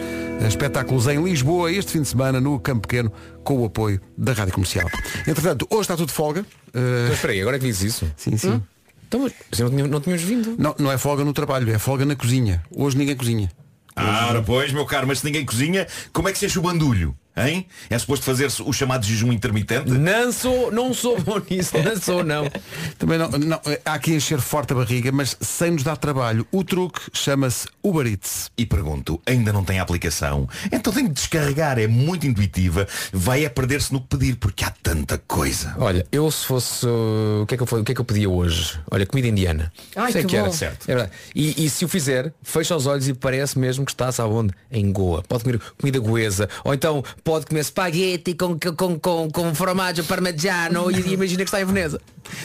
[0.47, 3.11] espetáculos em Lisboa este fim de semana no Campo Pequeno,
[3.43, 4.87] com o apoio da Rádio Comercial.
[5.27, 6.45] Entretanto, hoje está tudo de folga.
[6.73, 8.11] Eh, Mas espera aí, agora é que dizes isso.
[8.17, 8.61] sim, sim.
[9.07, 10.55] Então, mas mas não, tínhamos, não tínhamos vindo.
[10.59, 12.61] Não, não é folga no trabalho, é folga na cozinha.
[12.75, 13.49] Hoje ninguém cozinha.
[13.97, 17.17] Ah, pois, meu caro, mas se ninguém cozinha, como é que se enche o bandulho?
[17.35, 17.67] Hein?
[17.87, 19.91] É suposto fazer-se o chamado jejum intermitente?
[19.91, 22.49] Não sou, não sou bom nisso, não sou, não.
[22.97, 26.47] Também não, não, há que encher forte a barriga, mas sem nos dar trabalho.
[26.51, 28.49] O truque chama-se Uber Eats.
[28.57, 30.47] E pergunto, ainda não tem aplicação?
[30.71, 34.71] Então tem de descarregar, é muito intuitiva, vai a perder-se no que pedir, porque há
[34.83, 35.75] tanta coisa.
[35.77, 36.85] Olha, eu se fosse.
[36.85, 38.79] uh, o, que é que eu, fa- o que é que eu pedia hoje?
[38.89, 39.71] Olha, comida indiana.
[39.95, 40.45] Ai, Sei que que era.
[40.47, 40.51] bom.
[40.53, 40.83] Certo.
[40.89, 41.11] É verdade.
[41.35, 44.53] E, e se o fizer, fecha os olhos e parece mesmo que está, sabe onde?
[44.71, 45.23] Em Goa.
[45.23, 46.49] Pode comer comida goesa.
[46.63, 51.49] Ou então pode comer spaghetti com, com, com, com formaggio parmigiano e, e imagina que
[51.49, 51.99] está em Veneza.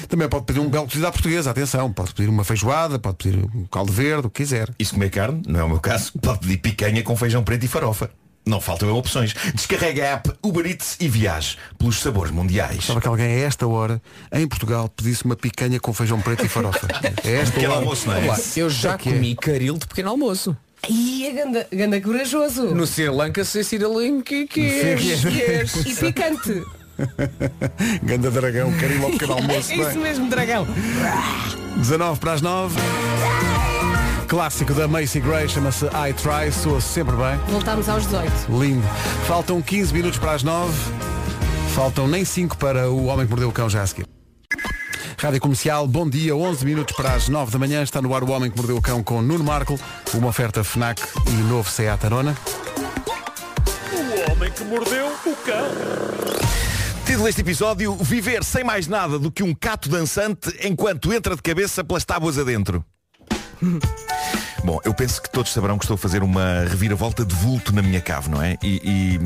[0.09, 1.93] Também pode pedir um belo cozido à portuguesa, atenção.
[1.93, 4.69] Pode pedir uma feijoada, pode pedir um caldo verde, o que quiser.
[4.79, 7.65] E se comer carne, não é o meu caso, pode pedir picanha com feijão preto
[7.65, 8.11] e farofa.
[8.45, 9.35] Não faltam opções.
[9.55, 12.85] Descarrega a app Uber Eats e viaje pelos sabores mundiais.
[12.85, 16.49] Sabe que alguém a esta hora, em Portugal, pedisse uma picanha com feijão preto e
[16.49, 16.89] farofa.
[17.25, 17.83] É esta Pequeno hora.
[17.83, 18.25] almoço, não é?
[18.25, 19.13] Olá, eu já que é.
[19.13, 20.57] comi caril de pequeno almoço.
[20.89, 22.75] Ih, é ganda, ganda corajoso.
[22.75, 23.43] No Sri Lanka,
[23.89, 25.91] Lanka que Sim.
[25.91, 26.63] E picante.
[28.03, 29.73] Ganda dragão, carinho ao pequeno almoço.
[29.73, 29.99] É isso bem.
[29.99, 30.67] mesmo, dragão.
[31.77, 32.77] 19 para as 9.
[34.29, 37.37] Clássico da Macy Gray, chama-se I Try, soa sempre bem.
[37.49, 38.33] Voltámos aos 18.
[38.59, 38.87] Lindo.
[39.27, 40.73] Faltam 15 minutos para as 9.
[41.75, 44.07] Faltam nem 5 para o Homem que Mordeu o Cão já a seguir.
[45.19, 47.83] Rádio Comercial, bom dia, 11 minutos para as 9 da manhã.
[47.83, 49.79] Está no ar o Homem que Mordeu o Cão com Nuno Marco,
[50.15, 52.37] uma oferta FNAC e novo Seat Arona.
[53.93, 56.43] O homem que mordeu o cão.
[57.05, 61.43] Título deste episódio, viver sem mais nada do que um cato dançante enquanto entra de
[61.43, 62.85] cabeça pelas tábuas adentro.
[64.65, 67.83] Bom, eu penso que todos saberão que estou a fazer uma reviravolta de vulto na
[67.83, 68.57] minha cave, não é?
[68.63, 69.19] E,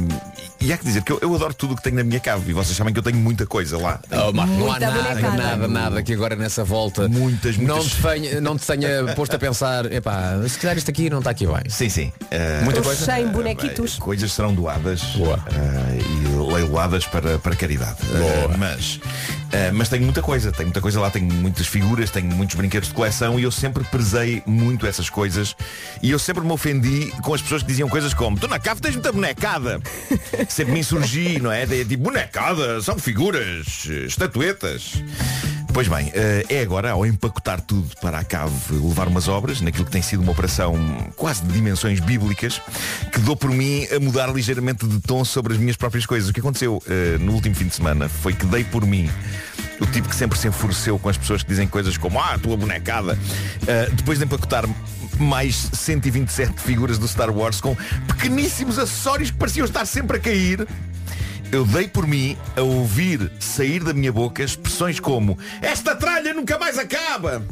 [0.60, 2.18] e, e há que dizer que eu, eu adoro tudo o que tenho na minha
[2.18, 4.00] cave e vocês sabem que eu tenho muita coisa lá.
[4.10, 5.36] Oh, Marco, não há nada, bonecada.
[5.36, 7.92] nada, nada que agora nessa volta Muitas, não muitas.
[7.92, 11.30] te, tenha, não te tenha posto a pensar, epá, se calhar isto aqui não está
[11.30, 11.68] aqui bem.
[11.68, 12.12] Sim, sim.
[12.30, 13.04] Eh, Muita coisa.
[13.04, 13.98] 100 bonequitos.
[13.98, 15.38] Coisas serão doadas Boa.
[15.52, 17.98] eh, e leiloadas para, para caridade.
[18.14, 19.00] Eh, mas,
[19.52, 22.88] eh, mas tenho muita coisa, tenho muita coisa lá, tenho muitas figuras, tenho muitos brinquedos
[22.88, 25.56] de coleção e eu sempre prezei muito essas coisas
[26.02, 28.80] e eu sempre me ofendi com as pessoas que diziam coisas como tu na cave
[28.80, 29.80] tens muita bonecada.
[30.48, 31.64] sempre me insurgi, não é?
[31.66, 35.02] De, tipo, bonecada, são figuras, eh, estatuetas.
[35.76, 39.84] Pois bem, eh, é agora ao empacotar tudo para a cave levar umas obras, naquilo
[39.84, 40.74] que tem sido uma operação
[41.16, 42.62] quase de dimensões bíblicas,
[43.12, 46.30] que dou por mim a mudar ligeiramente de tom sobre as minhas próprias coisas.
[46.30, 49.10] O que aconteceu eh, no último fim de semana foi que dei por mim
[49.78, 52.56] o tipo que sempre se enfureceu com as pessoas que dizem coisas como Ah, tua
[52.56, 53.18] bonecada
[53.66, 54.64] Eh, Depois de empacotar
[55.18, 60.66] mais 127 figuras do Star Wars com pequeníssimos acessórios que pareciam estar sempre a cair
[61.52, 66.58] eu dei por mim a ouvir sair da minha boca expressões como Esta tralha nunca
[66.58, 67.42] mais acaba!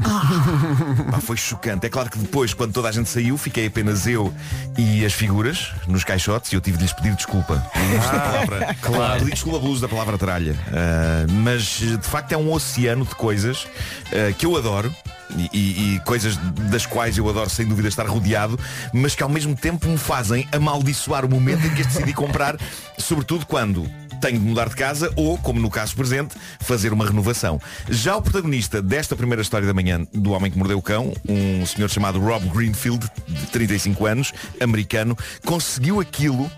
[1.10, 1.86] Pá, foi chocante.
[1.86, 4.32] É claro que depois, quando toda a gente saiu, fiquei apenas eu
[4.76, 7.54] e as figuras nos caixotes e eu tive de lhes pedir desculpa.
[7.54, 9.18] da palavra, claro.
[9.20, 10.56] Pedi desculpa pelo uso da palavra tralha.
[10.72, 13.66] Ah, mas de facto é um oceano de coisas
[14.12, 14.94] ah, que eu adoro.
[15.36, 16.36] E, e- e coisas
[16.70, 18.58] das quais eu adoro sem dúvida estar rodeado,
[18.92, 22.56] mas que ao mesmo tempo me fazem amaldiçoar o momento em que decidi comprar,
[22.98, 23.88] sobretudo quando
[24.20, 27.60] tenho de mudar de casa ou, como no caso presente, fazer uma renovação.
[27.90, 31.66] Já o protagonista desta primeira história da manhã do Homem que Mordeu o Cão, um
[31.66, 36.50] senhor chamado Rob Greenfield, de 35 anos, americano, conseguiu aquilo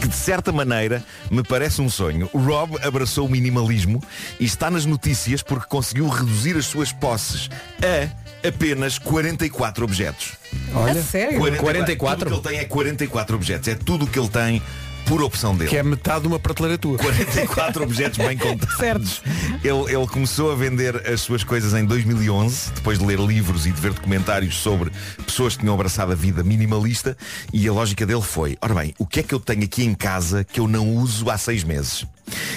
[0.00, 2.28] que de certa maneira me parece um sonho.
[2.32, 4.02] O Rob abraçou o minimalismo
[4.38, 7.48] e está nas notícias porque conseguiu reduzir as suas posses
[7.82, 10.32] a apenas 44 objetos.
[10.74, 11.38] A sério?
[11.58, 12.30] 44?
[12.30, 13.68] Tudo o que ele tem é 44 objetos.
[13.68, 14.62] É tudo o que ele tem
[15.08, 15.70] por opção dele.
[15.70, 16.98] Que é metade de uma prateleira tua.
[16.98, 19.22] 44 objetos bem contados.
[19.64, 23.72] Ele, ele começou a vender as suas coisas em 2011, depois de ler livros e
[23.72, 24.92] de ver documentários sobre
[25.24, 27.16] pessoas que tinham abraçado a vida minimalista.
[27.52, 29.94] E a lógica dele foi, ora bem, o que é que eu tenho aqui em
[29.94, 32.04] casa que eu não uso há seis meses?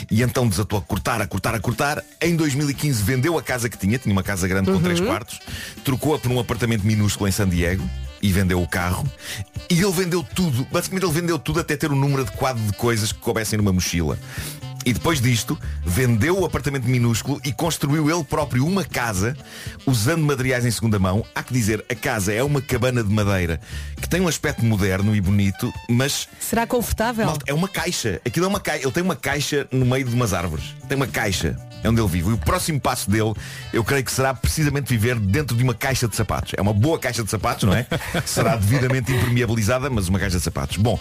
[0.09, 2.03] E então desatou a cortar, a cortar, a cortar.
[2.21, 5.39] Em 2015 vendeu a casa que tinha, tinha uma casa grande com três quartos,
[5.85, 7.87] trocou-a por um apartamento minúsculo em San Diego
[8.21, 9.05] e vendeu o carro.
[9.69, 10.65] E ele vendeu tudo.
[10.71, 14.17] Basicamente ele vendeu tudo até ter o número adequado de coisas que coubessem numa mochila.
[14.85, 19.37] E depois disto, vendeu o apartamento minúsculo e construiu ele próprio uma casa
[19.85, 21.23] usando materiais em segunda mão.
[21.35, 23.59] Há que dizer, a casa é uma cabana de madeira
[24.01, 27.25] que tem um aspecto moderno e bonito, mas Será confortável?
[27.25, 28.19] Malta, é uma caixa.
[28.25, 28.83] Aquilo é uma caixa.
[28.83, 30.75] Ele tem uma caixa no meio de umas árvores.
[30.87, 31.55] Tem uma caixa.
[31.83, 32.29] É onde ele vive.
[32.29, 33.33] E o próximo passo dele,
[33.73, 36.53] eu creio que será precisamente viver dentro de uma caixa de sapatos.
[36.55, 37.85] É uma boa caixa de sapatos, não é?
[38.25, 40.77] será devidamente impermeabilizada, mas uma caixa de sapatos.
[40.77, 40.99] Bom,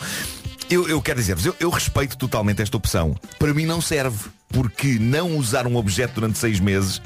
[0.70, 3.16] eu, eu quero dizer-vos, eu, eu respeito totalmente esta opção.
[3.38, 4.30] Para mim não serve.
[4.52, 7.00] Porque não usar um objeto durante seis meses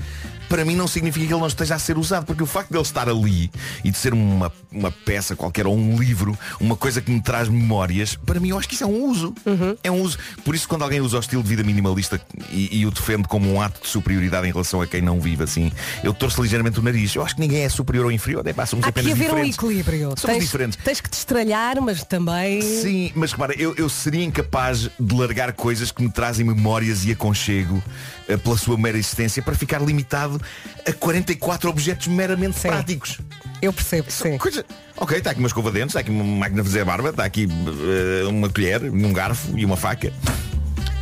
[0.54, 2.76] para mim não significa que ele não esteja a ser usado, porque o facto de
[2.76, 3.50] ele estar ali
[3.82, 7.48] e de ser uma, uma peça qualquer ou um livro, uma coisa que me traz
[7.48, 9.34] memórias, para mim eu acho que isso é um uso.
[9.82, 10.16] É um uso.
[10.44, 12.20] Por isso quando alguém usa o estilo de vida minimalista
[12.52, 15.42] e, e o defende como um ato de superioridade em relação a quem não vive
[15.42, 15.72] assim,
[16.04, 17.12] eu torço ligeiramente o nariz.
[17.16, 18.46] Eu acho que ninguém é superior ou inferior.
[18.46, 19.58] É, pá, somos Há que apenas haver um diferentes.
[19.58, 20.14] equilíbrio.
[20.16, 20.78] Somos tens, diferentes.
[20.84, 22.62] tens que te estralhar, mas também.
[22.62, 27.10] Sim, mas repara, eu, eu seria incapaz de largar coisas que me trazem memórias e
[27.10, 27.82] aconchego
[28.28, 30.40] eh, pela sua mera existência para ficar limitado
[30.86, 32.68] a 44 objetos meramente Sim.
[32.68, 33.18] práticos.
[33.62, 34.36] Eu percebo, sim.
[34.36, 34.64] Coisa...
[34.96, 37.10] Ok, está aqui uma escova de dentes, está aqui uma máquina de fazer a barba,
[37.10, 40.12] está aqui eh, uma colher, um garfo e uma faca.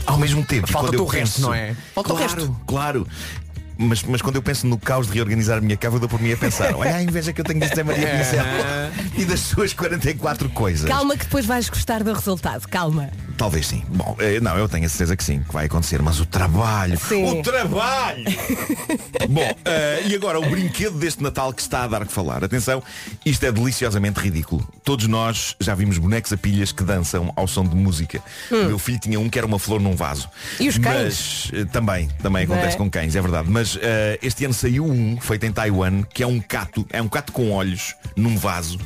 [0.06, 1.74] Ao mesmo tempo, Falta o resto, penso- não é?
[1.94, 2.60] Falta o claro, resto.
[2.66, 3.08] Claro.
[3.82, 6.20] Mas, mas quando eu penso no caos de reorganizar a minha cava, eu dou por
[6.20, 8.44] mim a pensar, olha a inveja que eu tenho de Zé Maria Pincel
[9.16, 10.88] e das suas 44 coisas.
[10.88, 12.66] Calma que depois vais gostar do resultado.
[12.68, 13.10] Calma.
[13.36, 13.82] Talvez sim.
[13.88, 16.00] Bom, eh, não, eu tenho a certeza que sim, que vai acontecer.
[16.00, 16.98] Mas o trabalho.
[16.98, 17.40] Sim.
[17.40, 18.24] O trabalho!
[19.28, 22.44] Bom, eh, e agora o brinquedo deste Natal que está a dar que falar.
[22.44, 22.82] Atenção,
[23.24, 24.66] isto é deliciosamente ridículo.
[24.84, 28.22] Todos nós já vimos bonecos a pilhas que dançam ao som de música.
[28.50, 30.28] O meu filho tinha um que era uma flor num vaso.
[30.60, 30.64] Hum.
[30.64, 31.50] E os cães?
[31.52, 32.78] Mas eh, também, também acontece é?
[32.78, 33.50] com cães, é verdade.
[33.50, 37.08] Mas eh, este ano saiu um, feito em Taiwan, que é um cato, é um
[37.08, 38.78] cato com olhos num vaso.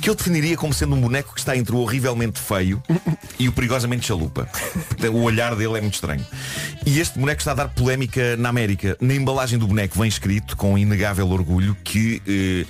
[0.00, 2.82] que eu definiria como sendo um boneco que está entre o horrivelmente feio
[3.38, 4.48] e o perigosamente chalupa.
[5.12, 6.24] O olhar dele é muito estranho.
[6.84, 8.96] E este boneco está a dar polémica na América.
[9.00, 12.66] Na embalagem do boneco vem escrito, com inegável orgulho, que eh,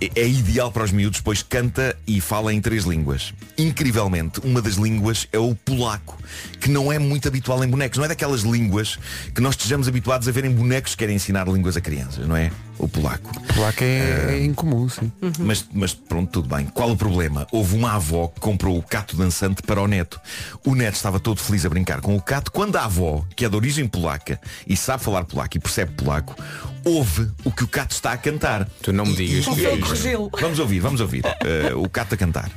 [0.00, 3.34] é ideal para os miúdos, pois canta e fala em três línguas.
[3.56, 6.16] Incrivelmente, uma das línguas é o polaco,
[6.60, 7.98] que não é muito habitual em bonecos.
[7.98, 8.98] Não é daquelas línguas
[9.34, 12.36] que nós estejamos habituados a ver em bonecos que querem ensinar línguas a crianças, não
[12.36, 12.50] é?
[12.78, 13.28] O polaco.
[13.54, 15.10] Polaco é, é incomum, sim.
[15.40, 16.66] Mas, mas pronto, tudo bem.
[16.66, 17.46] Qual o problema?
[17.50, 20.20] Houve uma avó que comprou o cato dançante para o neto.
[20.64, 23.48] O neto estava todo feliz a brincar com o cato quando a avó, que é
[23.48, 26.36] de origem polaca e sabe falar polaco e percebe polaco,
[26.84, 28.64] ouve o que o cato está a cantar.
[28.80, 29.86] Tu não me digas E- que é isto.
[29.86, 30.30] corrigi-lo.
[30.40, 31.24] Vamos ouvir, vamos ouvir.
[31.26, 32.50] eh, o cato a cantar.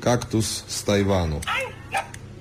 [0.00, 1.40] Kaktus z Tajwanu.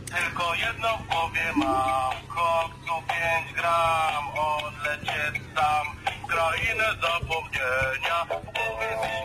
[0.07, 5.87] Tylko jedno głowie mam Koksu 5 gram Odlecieć sam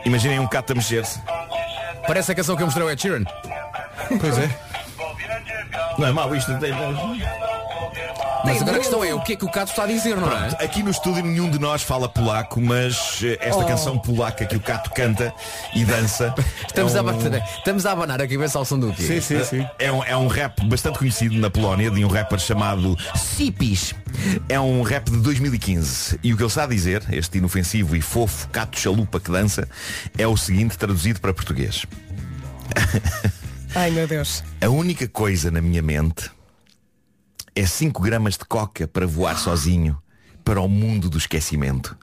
[0.04, 1.20] Imaginem um cato a mexer-se.
[2.06, 3.24] Parece a canção que eu mostrei ao Ed Sheeran.
[4.20, 4.50] Pois é.
[5.98, 6.52] Não é mau isto.
[8.44, 10.26] Mas agora a questão é o que é que o Cato está a dizer, não
[10.30, 10.48] é?
[10.48, 13.66] Pronto, aqui no estúdio nenhum de nós fala polaco, mas eh, esta Oh.
[13.66, 15.32] canção polaca que o Cato canta
[15.74, 16.34] e dança.
[16.66, 19.20] Estamos, é a, um- estamos a abanar aqui a ver se ao som do quê?
[19.78, 23.94] É um, é um rap bastante conhecido na Polónia de um rapper chamado Sipis.
[24.48, 28.00] É um rap de 2015 e o que ele está a dizer, este inofensivo e
[28.00, 29.68] fofo cato chalupa que dança,
[30.18, 31.84] é o seguinte traduzido para português.
[33.74, 34.42] Ai meu Deus.
[34.60, 36.30] A única coisa na minha mente
[37.54, 39.98] é 5 gramas de coca para voar sozinho
[40.44, 41.96] para o mundo do esquecimento.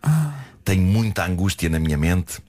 [0.63, 2.39] Tenho muita angústia na minha mente.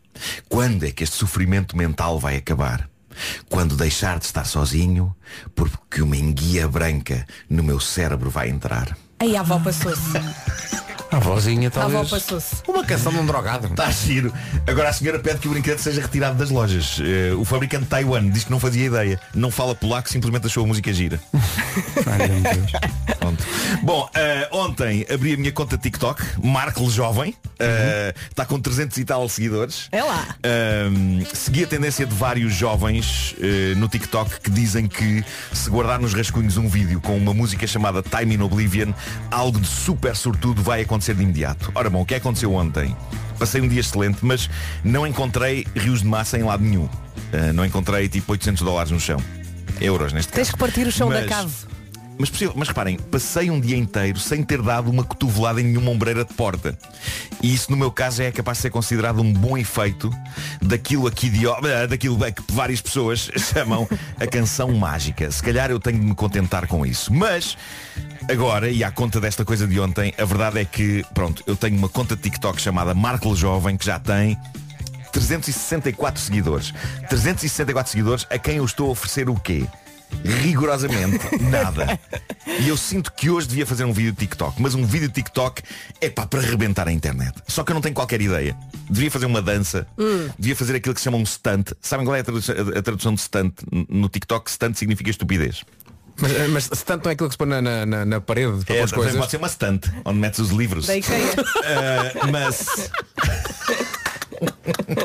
[0.48, 2.88] Quando é que este sofrimento mental vai acabar?
[3.48, 5.14] Quando deixar de estar sozinho,
[5.54, 8.96] porque uma enguia branca no meu cérebro vai entrar.
[9.18, 10.18] Aí a avó passou-se.
[11.10, 12.08] A vozinha A avó talvez.
[12.10, 12.56] passou-se.
[12.68, 13.66] Uma canção de um drogado.
[13.66, 14.32] Está giro.
[14.66, 17.00] Agora a senhora pede que o brinquedo seja retirado das lojas.
[17.00, 19.20] Eh, o fabricante de Taiwan diz que não fazia ideia.
[19.34, 21.20] Não fala polaco, simplesmente achou a música gira.
[22.06, 22.72] Ai, meu Deus.
[23.18, 23.44] Pronto.
[23.82, 29.04] Bom, eh, ontem abri a minha conta TikTok, Marco Jovem, eh, está com 300 e
[29.04, 29.88] tal seguidores.
[29.90, 30.36] É lá.
[30.44, 33.34] Ahm, segui a tendência de vários jovens
[33.76, 38.02] no TikTok que dizem que se guardar nos rascunhos um vídeo com uma música chamada
[38.02, 38.92] Time in Oblivion,
[39.30, 41.70] algo de super sortudo vai acontecer de imediato.
[41.74, 42.96] Ora bom, o que aconteceu ontem?
[43.38, 44.48] Passei um dia excelente, mas
[44.84, 46.88] não encontrei rios de massa em lado nenhum.
[47.32, 49.18] Ah, não encontrei tipo 800 dólares no chão.
[49.80, 50.52] Euros neste Tens caso.
[50.52, 51.52] que partir o chão da Mas- cave.
[52.18, 55.90] mas, possível- mas reparem, passei um dia inteiro sem ter dado uma cotovelada em nenhuma
[55.90, 56.76] ombreira de porta.
[57.42, 60.10] E isso no meu caso é capaz de ser considerado um bom efeito
[60.60, 65.30] daquilo aqui de eh, daquilo que várias pessoas chamam a canção mágica.
[65.30, 67.10] Se calhar eu tenho de me contentar com isso.
[67.10, 67.56] Mas
[68.30, 71.76] agora, e à conta desta coisa de ontem, a verdade é que, pronto, eu tenho
[71.76, 74.38] uma conta de TikTok chamada Marco Jovem que já tem
[75.12, 76.72] 364 seguidores.
[77.08, 79.66] 364 seguidores a quem eu estou a oferecer o quê?
[80.24, 81.18] Rigorosamente
[81.50, 81.98] nada.
[82.60, 85.14] E eu sinto que hoje devia fazer um vídeo de TikTok, mas um vídeo de
[85.14, 85.62] TikTok
[86.00, 87.34] é pá para arrebentar a internet.
[87.48, 88.56] Só que eu não tenho qualquer ideia.
[88.88, 89.86] Devia fazer uma dança,
[90.38, 91.72] devia fazer aquilo que se chama um stunt.
[91.80, 93.54] Sabem qual é a tradução, a tradução de stunt?
[93.88, 95.64] No TikTok, stunt significa estupidez.
[96.20, 98.64] Mas, mas se tanto não é aquilo que se põe na, na, na- na parede
[98.64, 99.16] para É, as coisas.
[99.16, 100.86] pode ser uma stunt, onde metes os livros.
[100.86, 100.92] Da.
[100.94, 102.90] Ah, mas.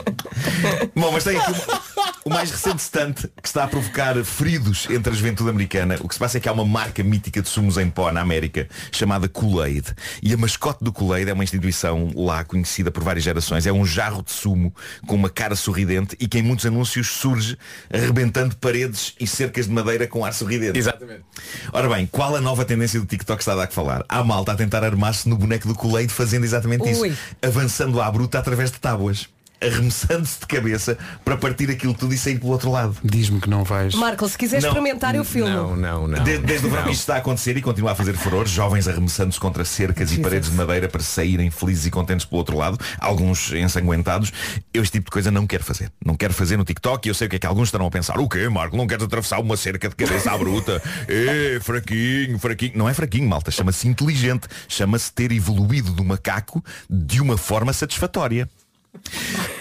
[0.95, 5.11] Bom, mas tem aqui o, o mais recente stunt que está a provocar feridos entre
[5.11, 5.97] a juventude americana.
[6.01, 8.21] O que se passa é que há uma marca mítica de sumos em pó na
[8.21, 9.93] América chamada Kool-Aid.
[10.21, 13.65] E a mascote do Kool-Aid é uma instituição lá conhecida por várias gerações.
[13.65, 14.73] É um jarro de sumo
[15.07, 17.57] com uma cara sorridente e que em muitos anúncios surge
[17.93, 20.77] arrebentando paredes e cercas de madeira com ar sorridente.
[20.77, 21.23] Exatamente.
[21.71, 24.03] Ora bem, qual a nova tendência do TikTok está a dar que falar?
[24.09, 27.09] Há malta a tentar armar-se no boneco do Kool-Aid fazendo exatamente Ui.
[27.09, 27.17] isso.
[27.41, 29.27] Avançando à bruta através de tábuas.
[29.61, 32.95] Arremessando-se de cabeça para partir aquilo tudo e sair pelo outro lado.
[33.03, 33.95] Diz-me que não vais.
[33.95, 35.49] Marco, se quiser Não, experimentar, eu filmo.
[35.51, 36.23] Não, não, não.
[36.23, 39.39] De- desde o verão isto está a acontecer e continua a fazer furor, jovens arremessando-se
[39.39, 43.51] contra cercas e paredes de madeira para saírem felizes e contentes pelo outro lado, alguns
[43.53, 44.31] ensanguentados.
[44.73, 45.91] Eu este tipo de coisa não quero fazer.
[46.05, 47.91] Não quero fazer no TikTok e eu sei o que é que alguns estarão a
[47.91, 48.19] pensar.
[48.19, 48.75] O quê, Marco?
[48.77, 50.81] Não queres atravessar uma cerca de cabeça à bruta?
[51.07, 52.73] É, fraquinho, fraquinho.
[52.75, 53.51] Não é fraquinho, malta.
[53.51, 54.47] Chama-se inteligente.
[54.67, 58.49] Chama-se ter evoluído do macaco de uma forma satisfatória.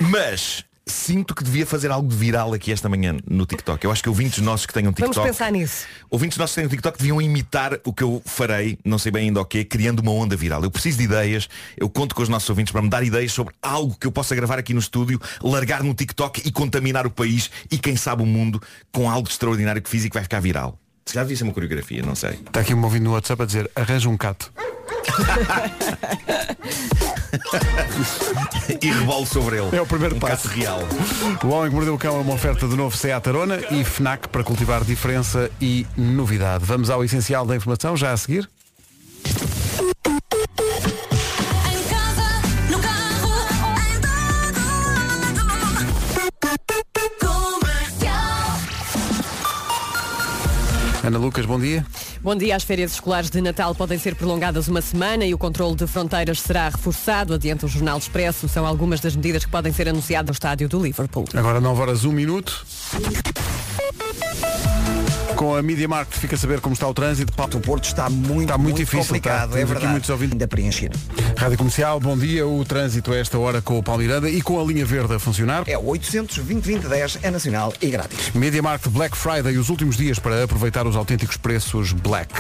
[0.01, 3.85] Mas sinto que devia fazer algo de viral aqui esta manhã no TikTok.
[3.85, 5.27] Eu acho que ouvintes nossos que tenham Vamos TikTok.
[5.27, 5.87] pensar nisso.
[6.11, 9.29] Ouvintes nossos que têm o TikTok deviam imitar o que eu farei, não sei bem
[9.29, 10.63] ainda o quê, criando uma onda viral.
[10.63, 13.55] Eu preciso de ideias, eu conto com os nossos ouvintes para me dar ideias sobre
[13.63, 17.51] algo que eu possa gravar aqui no estúdio, largar no TikTok e contaminar o país
[17.71, 18.61] e quem sabe o mundo
[18.93, 20.79] com algo extraordinário que fiz e que vai ficar viral.
[21.07, 22.33] Se já devia ser uma coreografia, não sei.
[22.33, 24.53] Está aqui um ouvindo no WhatsApp a dizer arranja um cato.
[28.81, 29.77] E rebolo sobre ele.
[29.77, 30.49] É o primeiro um passo.
[30.49, 30.81] real.
[31.43, 34.29] O Homem que Mordeu o Cão é uma oferta de novo Seat Arona e FNAC
[34.29, 36.65] para cultivar diferença e novidade.
[36.65, 38.49] Vamos ao essencial da informação, já a seguir.
[51.05, 51.85] Ana Lucas, bom dia.
[52.25, 52.57] Bom dia.
[52.57, 56.41] As férias escolares de Natal podem ser prolongadas uma semana e o controle de fronteiras
[56.41, 57.35] será reforçado.
[57.35, 58.49] Adianta o Jornal Expresso.
[58.49, 61.27] São algumas das medidas que podem ser anunciadas no estádio do Liverpool.
[61.35, 62.65] Agora 9 horas 1 minuto.
[65.45, 67.31] Com a Media Market fica a saber como está o trânsito.
[67.55, 69.01] O Porto está muito, Está muito, muito difícil.
[69.05, 69.57] complicado, tá?
[69.57, 69.93] é Temos aqui verdade.
[69.93, 70.33] muitos ouvintes.
[70.33, 70.91] Ainda preencher.
[71.37, 72.47] Rádio Comercial, bom dia.
[72.47, 75.65] O trânsito a esta hora com o Palmiranda e com a linha verde a funcionar.
[75.67, 78.31] É o 800 2010 é nacional e grátis.
[78.35, 82.33] Media Market Black Friday, os últimos dias para aproveitar os autênticos preços Black.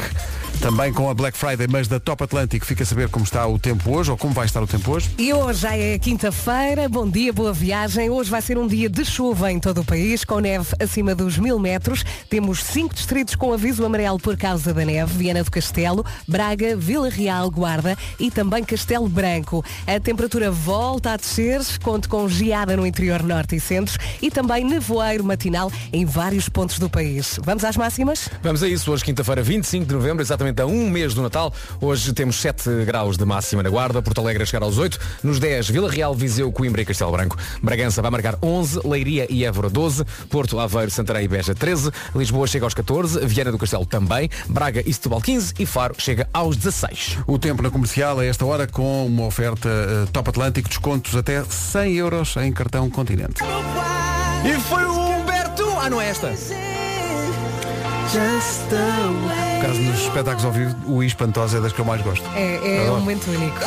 [0.61, 3.59] Também com a Black Friday, mas da Top Atlântico, fica a saber como está o
[3.59, 5.11] tempo hoje, ou como vai estar o tempo hoje.
[5.19, 8.09] E hoje já é quinta-feira, bom dia, boa viagem.
[8.09, 11.37] Hoje vai ser um dia de chuva em todo o país, com neve acima dos
[11.37, 12.03] mil metros.
[12.31, 15.19] Temos cinco distritos com aviso amarelo por causa da neve.
[15.19, 19.65] Viana do Castelo, Braga, Vila Real, Guarda e também Castelo Branco.
[19.87, 24.65] A temperatura volta a descer, conto com geada no interior norte e centro e também
[24.65, 27.39] nevoeiro matinal em vários pontos do país.
[27.43, 28.29] Vamos às máximas?
[28.43, 31.53] Vamos a isso, hoje quinta-feira, 25 de novembro, exatamente a um mês do Natal.
[31.81, 35.39] Hoje temos 7 graus de máxima na Guarda, Porto Alegre a chegar aos 8, nos
[35.39, 37.37] 10, Vila Real, Viseu, Coimbra e Castelo Branco.
[37.63, 42.47] Bragança vai marcar 11, Leiria e Évora 12, Porto, Aveiro, Santarém e Beja 13, Lisboa
[42.47, 46.57] chega aos 14, Viana do Castelo também, Braga e Setúbal 15 e Faro chega aos
[46.57, 47.19] 16.
[47.27, 51.43] O tempo na comercial a esta hora com uma oferta eh, Top Atlântico, descontos até
[51.45, 53.43] 100 euros em cartão Continente.
[54.45, 55.65] E foi o Humberto!
[55.81, 56.33] Ah, não é esta?
[58.15, 62.25] Por causa dos espetáculos ao vivo, o I espantosa é das que eu mais gosto.
[62.37, 63.59] É, é um momento único.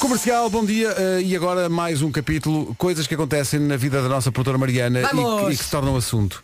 [0.00, 0.94] Comercial, bom dia.
[0.96, 5.02] eh, e agora mais um capítulo, coisas que acontecem na vida da nossa produtora Mariana
[5.02, 6.42] e que, e que se tornam assunto.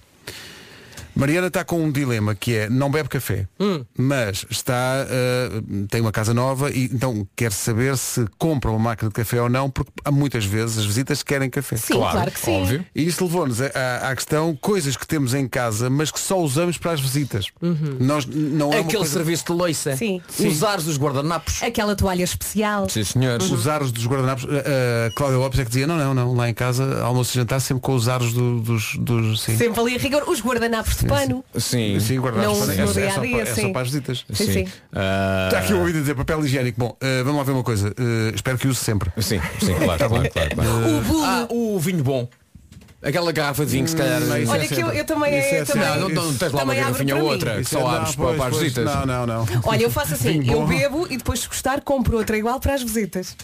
[1.14, 3.84] Mariana está com um dilema que é não bebe café, Hum.
[3.96, 5.50] mas está eh,
[5.88, 9.48] tem uma casa nova e então quer saber se compra uma máquina de café ou
[9.48, 11.76] não, porque há muitas vezes as visitas querem café.
[11.76, 12.60] Sim, claro, Claro, que sim.
[12.62, 12.86] óbvio.
[12.94, 16.78] E isso levou-nos à, à questão coisas que temos em casa, mas que só usamos
[16.78, 17.46] para as visitas.
[17.98, 19.96] Nós não é Aquele coisa- serviço de loiça.
[19.96, 20.20] Sim.
[20.38, 21.62] Os ares dos guardanapos.
[21.62, 22.88] Aquela toalha especial.
[22.88, 23.50] Sim, senhores.
[23.50, 26.48] Os aros dos guardanapos, a, a Cláudia Lopes é que dizia, não, não, não, lá
[26.48, 29.56] em casa, almoço e jantar sempre com os aros do- dos, dos sim.
[29.56, 30.24] Sempre ali a rigor.
[30.28, 31.44] Os guardanapos pano.
[31.56, 32.00] Sim.
[32.00, 32.42] Sim, Não de pano.
[32.42, 33.72] no é, só- é dia a só é só sim.
[33.72, 34.24] para as visitas.
[34.32, 34.68] Sim, sim.
[34.92, 36.78] Ah, Está aqui o ouvido dizer papel higiênico.
[36.80, 37.88] Bom, eh, vamos lá ver uma coisa.
[37.88, 39.10] Eh, espero que use sempre.
[39.18, 40.70] Sim, sim, claro, Tá claro, claro, claro.
[40.98, 41.24] O bolo.
[41.24, 42.28] Ah, o vinho bom.
[43.02, 44.20] Aquela garrafa de vinho, se calhar.
[44.20, 46.34] Não, isso Olha é que eu, eu também, Isso é eu também, Não, não, não
[46.34, 48.62] tens lá uma garrafinha ou outra, que só é- abres não, para, para as pois,
[48.62, 48.84] visitas.
[48.84, 49.46] Não, não, não.
[49.64, 50.66] Olha, eu faço assim, Vinho eu bom.
[50.66, 53.34] bebo e depois se gostar compro outra igual para as visitas.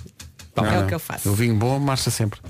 [0.62, 0.84] Não, é não.
[0.84, 1.28] o que eu faço.
[1.30, 2.40] O vinho bom marcha sempre.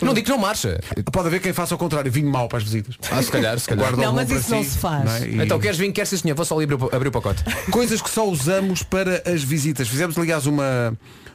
[0.00, 0.80] Não digo que não marcha.
[1.12, 2.96] Pode haver quem faça ao contrário, vinho mau para as visitas.
[3.10, 3.84] Ah, se calhar, se calhar.
[3.90, 5.22] Guarda Não, mas isso não si, se faz.
[5.22, 5.28] é?
[5.28, 7.44] E- Então queres vinho, queres sim senhor, vou só ali abrir, o- abrir o pacote.
[7.70, 9.86] Coisas que só usamos para as visitas.
[9.86, 10.92] Fizemos, aliás, uma,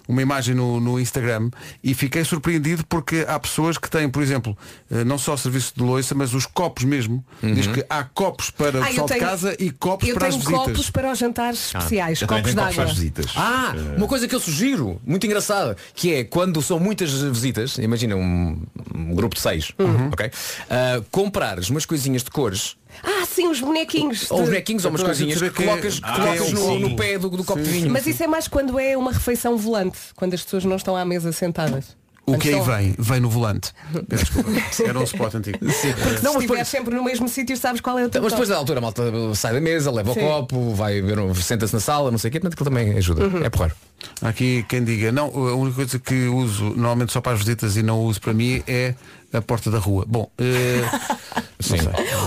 [0.07, 1.49] uma imagem no, no Instagram
[1.83, 4.57] e fiquei surpreendido porque há pessoas que têm, por exemplo,
[4.91, 7.23] eh, não só serviço de loiça, mas os copos mesmo.
[7.43, 10.15] Diz que há copos para o Ah, eu pessoal de tenho- casa e copos Eu
[10.15, 10.67] para as tenho visitas.
[10.67, 13.01] copos para os jantares especiais, Eu também copos de tenho copos para as água.
[13.01, 13.31] visitas.
[13.35, 18.15] Ah, uma coisa que eu sugiro, muito engraçada, que é quando são muitas visitas, imagina
[18.15, 18.61] um,
[18.95, 19.71] um grupo de seis,
[20.11, 20.31] ok?
[20.69, 24.29] Ah, comprares umas coisinhas de cores, Ah, sim, os bonequinhos.
[24.31, 27.29] ou de- bonequinhos ou umas coisinhas que é- colocas, Ah, colocas sim, no, pé do,
[27.29, 27.89] do copo de vinho.
[27.91, 31.05] Mas isso é mais quando é uma refeição volante, quando as pessoas não estão à
[31.05, 31.95] mesa sentadas.
[32.29, 32.93] O que aí vem?
[32.99, 33.71] Vem no volante.
[34.07, 34.51] Desculpa.
[34.85, 35.57] Era um spot antigo.
[35.61, 38.49] Não, Se estiver depois, sempre no mesmo sítio, sabes qual é o teu mas depois
[38.49, 39.03] da altura a malta
[39.33, 40.19] sai da mesa, leva Sim.
[40.19, 42.97] o copo, vai ver, um- senta-se na sala, não sei o quê, portanto aquilo também
[42.97, 43.45] ajuda.
[43.45, 43.73] É porrar.
[44.21, 47.77] Há aqui quem diga, não, a única coisa que uso normalmente só para as visitas
[47.77, 48.93] e não uso para mim é
[49.31, 50.03] a porta da rua.
[50.05, 50.81] Bom, eh,
[51.59, 51.77] Sim.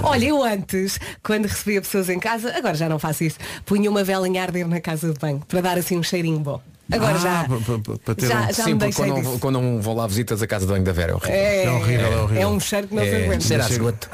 [0.03, 4.03] Olha, eu antes, quando recebia pessoas em casa, agora já não faço isso, punha uma
[4.03, 6.61] velinha a arder na casa de banho, para dar assim um cheirinho bom.
[6.91, 7.45] Agora ah, já.
[7.45, 9.81] pa- pa- pa- para ter já- um- já Sim, porque deixei quando não, quando não
[9.83, 11.35] vou lá visitas a casa de banho da Vera é horrível.
[11.37, 12.43] É, É horrível, é horrível.
[12.43, 13.41] é um cheiro que não se É, aguenta.
[13.45, 14.11] cheira a esgoto.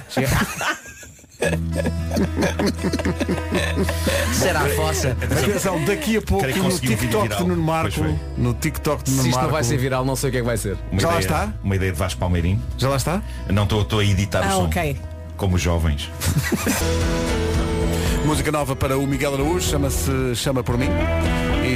[4.32, 5.16] Será a fossa.
[5.20, 7.44] Atenção, daqui a pouco no TikTok de.
[7.44, 8.00] Nuno Marco,
[8.36, 10.38] no TikTok de Nuno Se isto Marco, não vai ser viral, não sei o que
[10.38, 10.76] é que vai ser.
[10.90, 11.52] Uma Já lá ideia, está?
[11.62, 12.60] Uma ideia de Vasco Palmeirim.
[12.78, 13.22] já lá está?
[13.50, 14.66] Não estou a editar Ah, o som.
[14.66, 14.96] ok.
[15.36, 16.10] Como jovens.
[18.24, 20.88] Música nova para o Miguel Araújo, chama-se Chama por mim.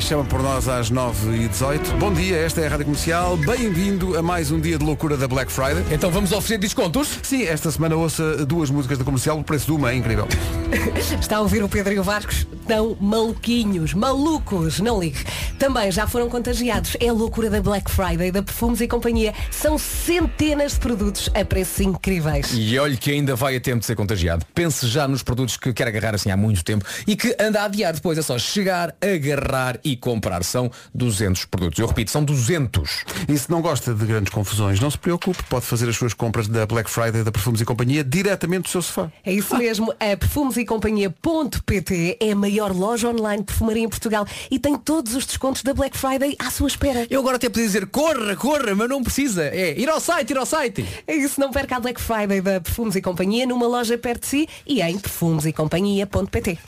[0.00, 1.98] E e chama por nós às 9h18.
[1.98, 3.36] Bom dia, esta é a Rádio Comercial.
[3.36, 5.84] Bem-vindo a mais um dia de loucura da Black Friday.
[5.90, 7.18] Então vamos oferecer descontos?
[7.22, 10.26] Sim, esta semana ouça duas músicas da comercial, o preço de uma é incrível.
[11.20, 12.46] Está a ouvir o Pedro e o Vascos?
[12.62, 15.18] Estão maluquinhos, malucos, não ligue.
[15.58, 16.96] Também já foram contagiados.
[17.00, 19.34] É a loucura da Black Friday, da Perfumes e Companhia.
[19.50, 22.52] São centenas de produtos a preços incríveis.
[22.54, 24.46] E olhe que ainda vai a tempo de ser contagiado.
[24.54, 27.64] Pense já nos produtos que quer agarrar assim há muito tempo e que anda a
[27.64, 28.16] adiar depois.
[28.16, 30.42] É só chegar, agarrar e comprar.
[30.44, 31.78] São 200 produtos.
[31.78, 33.04] Eu repito, são 200.
[33.28, 36.48] E se não gosta de grandes confusões, não se preocupe, pode fazer as suas compras
[36.48, 39.10] da Black Friday da Perfumes e Companhia diretamente do seu sofá.
[39.24, 44.58] É isso mesmo, a perfumesecompanhia.pt é a maior loja online de perfumaria em Portugal e
[44.58, 47.06] tem todos os descontos da Black Friday à sua espera.
[47.10, 49.44] Eu agora até podia dizer corra, corra, mas não precisa.
[49.44, 50.86] É ir ao site, ir ao site.
[51.06, 54.28] É isso, não perca a Black Friday da Perfumes e Companhia numa loja perto de
[54.28, 56.58] si e em perfumesecompanhia.pt.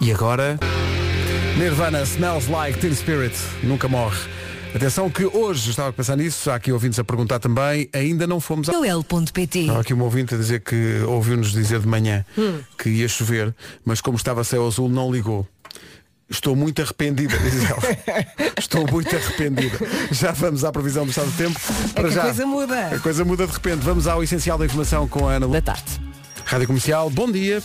[0.00, 0.58] E agora,
[1.56, 4.18] Nirvana Smells Like Teen Spirit, nunca morre.
[4.74, 8.38] Atenção que hoje, estava a pensar nisso, há aqui ouvintes a perguntar também, ainda não
[8.38, 8.72] fomos a...
[8.72, 12.60] Joel.pt Há aqui um ouvinte a dizer que ouviu-nos dizer de manhã Hum.
[12.76, 15.46] que ia chover, mas como estava céu azul não ligou.
[16.30, 17.80] Estou muito arrependida, diz ela.
[18.58, 19.78] Estou muito arrependida.
[20.12, 21.58] Já vamos à previsão do estado do tempo.
[21.96, 22.20] É Para já.
[22.20, 22.86] a coisa muda.
[22.88, 23.78] A coisa muda de repente.
[23.78, 25.52] Vamos ao essencial da informação com a Ana Lu.
[25.52, 25.98] Da tarde.
[26.44, 27.62] Rádio Comercial, bom dia.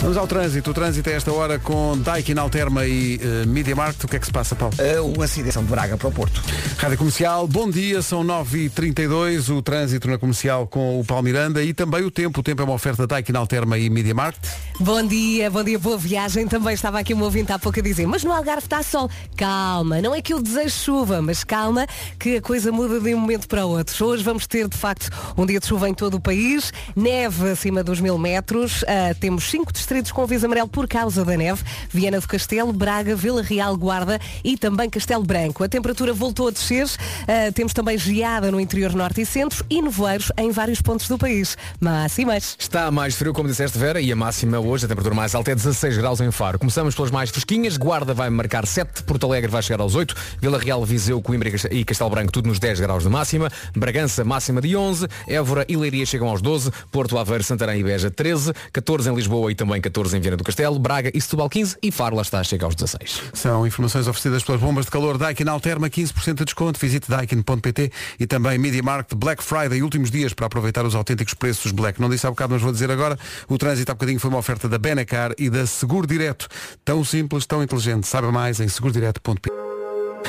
[0.00, 0.70] Vamos ao trânsito.
[0.70, 4.04] O trânsito é esta hora com Daikin Alterma e uh, Media Market.
[4.04, 4.74] O que é que se passa, Paulo?
[4.78, 6.42] Uh, um acidente de Braga para o Porto.
[6.76, 11.72] Rádio Comercial, bom dia, são 9h32, o trânsito na comercial com o Paulo Miranda e
[11.72, 12.40] também o tempo.
[12.40, 14.44] O tempo é uma oferta Daikin Alterma e Media Market.
[14.78, 16.46] Bom dia, bom dia, boa viagem.
[16.46, 19.08] Também estava aqui um ouvinte há pouco a dizer, mas no Algarve está sol.
[19.36, 21.86] Calma, não é que eu desejo chuva, mas calma
[22.18, 24.04] que a coisa muda de um momento para o outro.
[24.04, 27.82] Hoje vamos ter, de facto, um dia de chuva em todo o país, neve acima
[27.82, 32.20] dos mil metros, Ah, temos cinco distritos com aviso amarelo por causa da neve, Viana
[32.20, 35.64] do Castelo, Braga, Vila Real, Guarda e também Castelo Branco.
[35.64, 36.86] A temperatura voltou a descer,
[37.26, 41.16] Ah, temos também geada no interior norte e centro e nevoeiros em vários pontos do
[41.16, 41.56] país.
[41.80, 42.56] Máximas.
[42.58, 45.54] Está mais frio, como disseste, Vera, e a máxima hoje, a temperatura mais alta é
[45.54, 46.58] 16 graus em Faro.
[46.58, 47.76] Começamos pelas mais fresquinhas.
[47.76, 51.54] Guarda vai marcar 7, Porto Alegre vai chegar aos 8, Vila Real, Viseu, Coimbra e
[51.70, 53.50] e Castelo Branco, tudo nos 10 graus de máxima.
[53.76, 55.06] Bragança, máxima de 11.
[55.26, 56.70] Évora e Leiria chegam aos 12.
[56.90, 58.52] Porto Aveiro, Santarém e Beja, 13.
[58.72, 60.78] 14 em Lisboa e também 14 em Viana do Castelo.
[60.78, 61.76] Braga e Setúbal, 15.
[61.82, 63.22] E Faro, está, chega aos 16.
[63.32, 66.78] São informações oferecidas pelas bombas de calor Daikin Alterma, 15% de desconto.
[66.78, 71.72] Visite daikin.pt e também Media Market Black Friday, últimos dias para aproveitar os autênticos preços
[71.72, 72.00] Black.
[72.00, 73.18] Não disse há bocado, mas vou dizer agora.
[73.48, 76.48] O trânsito há bocadinho foi uma oferta da Benacar e da Seguro Direto.
[76.84, 78.06] Tão simples, tão inteligente.
[78.06, 79.50] Saiba mais em segurodireto.pt.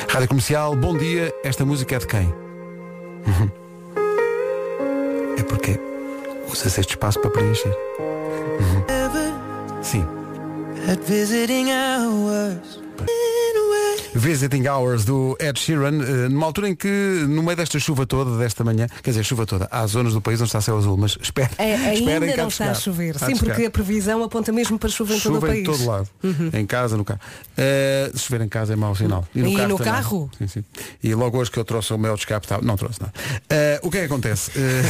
[0.08, 1.32] Rádio Comercial, bom dia.
[1.42, 2.26] Esta música é de quem?
[3.26, 3.50] Uhum.
[5.38, 5.78] É porque
[6.48, 7.76] usas este espaço para preencher.
[9.86, 10.04] Sim.
[11.06, 12.80] Visiting Hours
[15.04, 16.88] do Ed Sheeran, eh, numa altura em que,
[17.28, 20.40] no meio desta chuva toda, desta manhã, quer dizer, chuva toda, há zonas do país
[20.40, 23.18] onde está céu azul, mas espera, É, ainda não está a chover.
[23.18, 25.78] Sim, porque a previsão aponta mesmo para chuva em todo o Chuva em país.
[25.78, 26.50] todo lado, Uhum.
[26.52, 27.20] em casa, no carro.
[27.56, 29.26] Eh, se chover em casa é mau sinal.
[29.34, 29.76] E no também.
[29.78, 30.30] carro?
[30.38, 30.64] Sim, sim.
[31.02, 33.12] E logo hoje que eu trouxe o meu de escape, tá- não trouxe nada.
[33.50, 34.50] Eh, o que é que acontece?
[34.56, 34.82] Eh,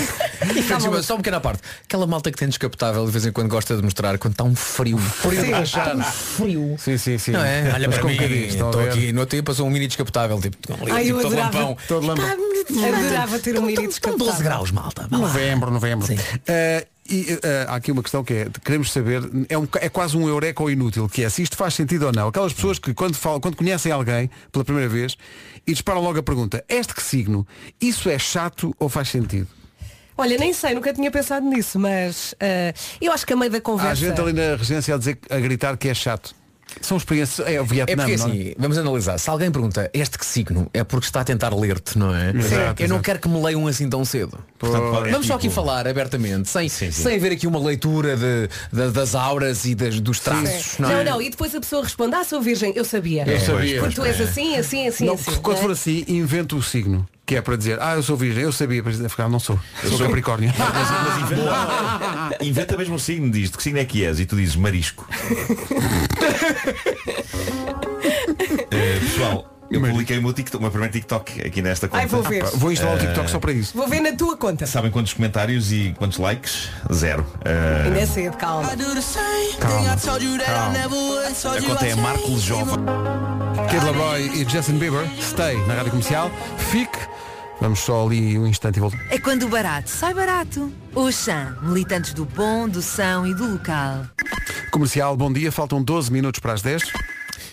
[0.76, 1.62] Desculpa, só uma pequena parte.
[1.84, 4.54] Aquela malta que tem descapotável de vez em quando gosta de mostrar quando está um
[4.54, 4.98] frio.
[4.98, 6.02] Frio Sim.
[6.36, 6.76] frio.
[6.78, 7.30] Sim, sim, sim.
[7.32, 7.72] Não é?
[7.74, 8.16] Olha Mas para mim,
[8.46, 10.56] estou aqui, no outro dia passou um mini descapotável, tipo,
[10.92, 11.58] Ai, eu tipo todo adorava.
[11.58, 11.76] lampão.
[11.88, 12.24] Todo lampão.
[12.26, 15.08] Adorava ter um mini Estão 12 graus, malta.
[15.10, 15.26] vá lá.
[15.26, 16.06] Novembro, novembro.
[16.06, 16.18] Sim.
[16.46, 20.16] Eh, e eh, há aqui uma questão que é, queremos saber, é, um, é quase
[20.16, 22.28] um eureka ou inútil, que é se isto faz sentido ou não.
[22.28, 25.16] Aquelas pessoas que quando, falam, quando conhecem alguém pela primeira vez
[25.66, 27.46] e disparam logo a pergunta, este que signo,
[27.80, 29.48] isso é chato ou faz sentido?
[30.18, 33.58] Olha, nem sei, nunca tinha pensado nisso, mas ah, eu acho que a meio da
[33.58, 33.96] Há conversa.
[33.96, 36.34] gente ali na regência a dizer, a gritar que é chato.
[36.80, 38.30] São experiências, é o É Vietnã, porque não é?
[38.32, 39.18] assim, vamos analisar.
[39.18, 42.30] Se alguém pergunta este que signo, é porque está a tentar ler-te, não é?
[42.30, 43.02] Exato, Eu não exato.
[43.02, 44.38] quero que me leiam assim tão cedo.
[44.58, 47.02] Portanto, é Vamos só tipo- aqui falar abertamente, sem, Sim, sim.
[47.04, 50.78] sem haver aqui uma leitura de, de- das auras e das- dos traços.
[50.78, 51.04] Não, Não, é?
[51.04, 53.24] não, e depois a pessoa responde, ah, sou virgem, eu sabia.
[53.26, 53.80] Eu sabia.
[53.80, 55.36] Porque tu és assim, assim, assim, Não, assim.
[55.40, 55.66] quando não é?
[55.66, 57.06] for assim, inventa o signo.
[57.26, 59.58] Que é para dizer, ah, eu sou virgem, eu sabia, mas afinal não sou.
[59.82, 60.54] Eu sou Capricórnio.
[60.56, 64.20] Mas, mas inventa, inventa mesmo o signo, diz que signo é que és?
[64.20, 65.04] E tu dizes marisco.
[68.70, 72.02] Eh, pessoal, eu publiquei o meu, TikTok, o meu primeiro TikTok aqui nesta conta.
[72.02, 72.44] Ai, vou ver.
[72.54, 73.76] Vou instalar o TikTok só para isso.
[73.76, 74.66] Vou ver na tua conta.
[74.66, 76.68] Sabem quantos comentários e quantos likes?
[76.92, 77.26] Zero.
[77.44, 78.70] Eh, Ainda é cedo, calma.
[78.70, 78.76] a
[81.62, 82.76] conta é Marco Jovem.
[83.70, 86.30] Kid Laroi e Justin Bieber, Stay, na rádio comercial.
[86.70, 86.98] Fique.
[87.60, 89.06] Vamos só ali um instante e voltamos.
[89.10, 90.72] É quando o barato sai barato.
[90.94, 94.04] Oxã, militantes do bom, do são e do local.
[94.70, 95.50] Comercial, bom dia.
[95.50, 96.82] Faltam 12 minutos para as 10.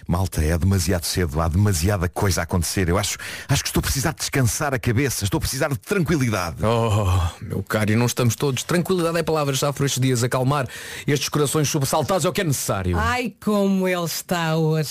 [0.08, 2.89] Malta, é demasiado cedo, há demasiada coisa a acontecer.
[2.89, 5.78] Eu acho, acho que estou a precisar de descansar a cabeça, estou a precisar de
[5.78, 6.58] tranquilidade.
[6.64, 8.64] Oh, meu caro, e não estamos todos.
[8.64, 10.24] Tranquilidade é palavra já por estes dias.
[10.24, 10.68] Acalmar
[11.08, 12.97] estes corações sobressaltados é o que é necessário.
[12.97, 14.89] Ai, como ele está hoje.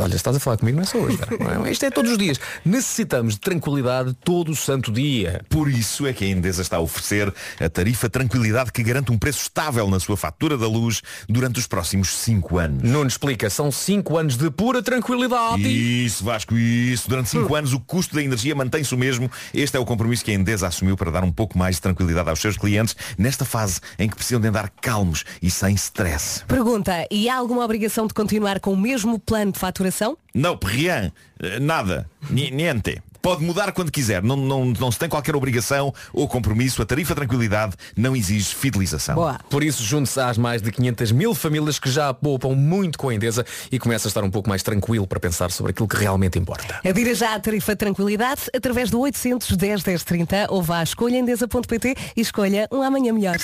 [0.00, 1.18] Olha, estás a falar comigo, não é só hoje.
[1.38, 1.70] não é?
[1.72, 2.38] Isto é todos os dias.
[2.64, 5.42] Necessitamos de tranquilidade todo o santo dia.
[5.48, 9.18] Por isso é que a Endesa está a oferecer a tarifa Tranquilidade que garante um
[9.18, 12.82] preço estável na sua fatura da luz durante os próximos 5 anos.
[12.82, 15.62] Não nos explica, são 5 anos de pura tranquilidade.
[15.62, 17.08] Isso, Vasco, isso.
[17.08, 19.30] Durante 5 anos o custo da energia mantém-se o mesmo.
[19.52, 22.28] Este é o compromisso que a Endesa assumiu para dar um pouco mais de tranquilidade
[22.28, 26.44] aos seus clientes nesta fase em que precisam de andar calmos e sem stress.
[26.46, 30.16] Pergunta, e há alguma obrigação de continuar com o mesmo plano de faturação?
[30.34, 33.02] Não, rien, eh, nada, Ni- niente.
[33.22, 36.82] Pode mudar quando quiser, não, não, não se tem qualquer obrigação ou compromisso.
[36.82, 39.14] A tarifa Tranquilidade não exige fidelização.
[39.14, 39.38] Boa.
[39.48, 43.14] Por isso, junte-se às mais de 500 mil famílias que já poupam muito com a
[43.14, 46.36] Endesa e começa a estar um pouco mais tranquilo para pensar sobre aquilo que realmente
[46.36, 46.80] importa.
[46.84, 52.66] Adira já a tarifa Tranquilidade através do 810 1030 ou vá a escolhaendesa.pt e escolha
[52.72, 53.36] um amanhã melhor.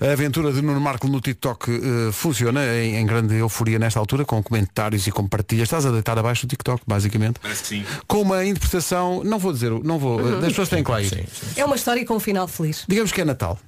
[0.00, 4.24] A aventura de Nuno Marco no TikTok eh, funciona em, em grande euforia nesta altura,
[4.24, 5.64] com comentários e com partilhas.
[5.64, 7.38] Estás a deitar abaixo o TikTok, basicamente.
[7.38, 7.84] Parece que sim.
[8.08, 10.38] Com uma interpretação, não vou dizer, não vou, Uhum.
[10.38, 11.28] as pessoas têm que lá ir.
[11.54, 12.84] É uma história com um final feliz.
[12.88, 13.58] Digamos que é Natal.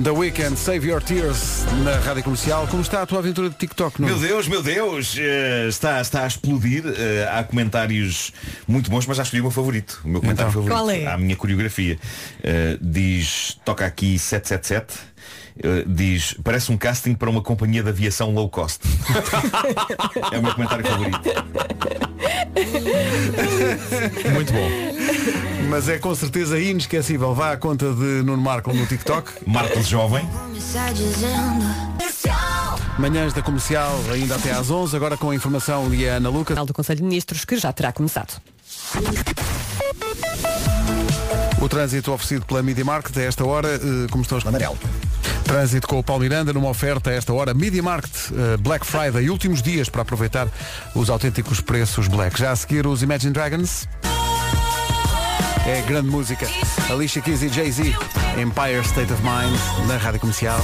[0.00, 2.66] The Weekend, Save Your Tears na Rádio Comercial.
[2.68, 4.00] Como está a tua aventura de TikTok?
[4.00, 4.12] Nuno?
[4.18, 6.82] Meu Deus, meu Deus, eh, está, está a explodir.
[6.86, 8.32] Eh, há comentários
[8.66, 10.00] muito bons, mas já escolhi o meu favorito.
[10.04, 10.62] O meu comentário Então.
[10.62, 10.76] favorito.
[10.76, 11.06] Qual é?
[11.12, 11.98] A minha coreografia.
[12.42, 14.94] Eh, diz, toca aqui 777.
[15.58, 18.80] Eh, diz, parece um casting para uma companhia de aviação low cost.
[20.32, 21.20] é o meu comentário favorito.
[24.32, 24.68] Muito bom.
[25.68, 27.34] Mas é com certeza inesquecível.
[27.34, 29.32] Vá à conta de Nuno Marco no TikTok.
[29.46, 30.28] Marcos Jovem.
[32.98, 36.58] Manhãs da Comercial, ainda até às 11, agora com a informação de Ana Lucas.
[36.66, 38.40] do Conselho de Ministros que já terá começado.
[41.60, 44.46] O trânsito oferecido pela Media Market a esta hora, eh, como estão os...
[44.46, 44.76] Amarelo.
[45.52, 47.52] Trânsito com o Paulo Miranda numa oferta a esta hora.
[47.52, 50.48] Media Market, eh, Black Friday, últimos dias para aproveitar
[50.94, 52.40] os autênticos preços Black.
[52.40, 53.86] Já a seguir os Imagine Dragons.
[55.66, 56.48] É grande música.
[56.90, 57.94] Alicia Keys e Jay-Z.
[58.40, 60.58] Empire State of Mind na Rádio Comercial.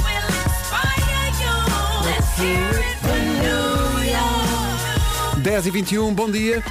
[5.36, 6.64] Dez e 21 bom dia.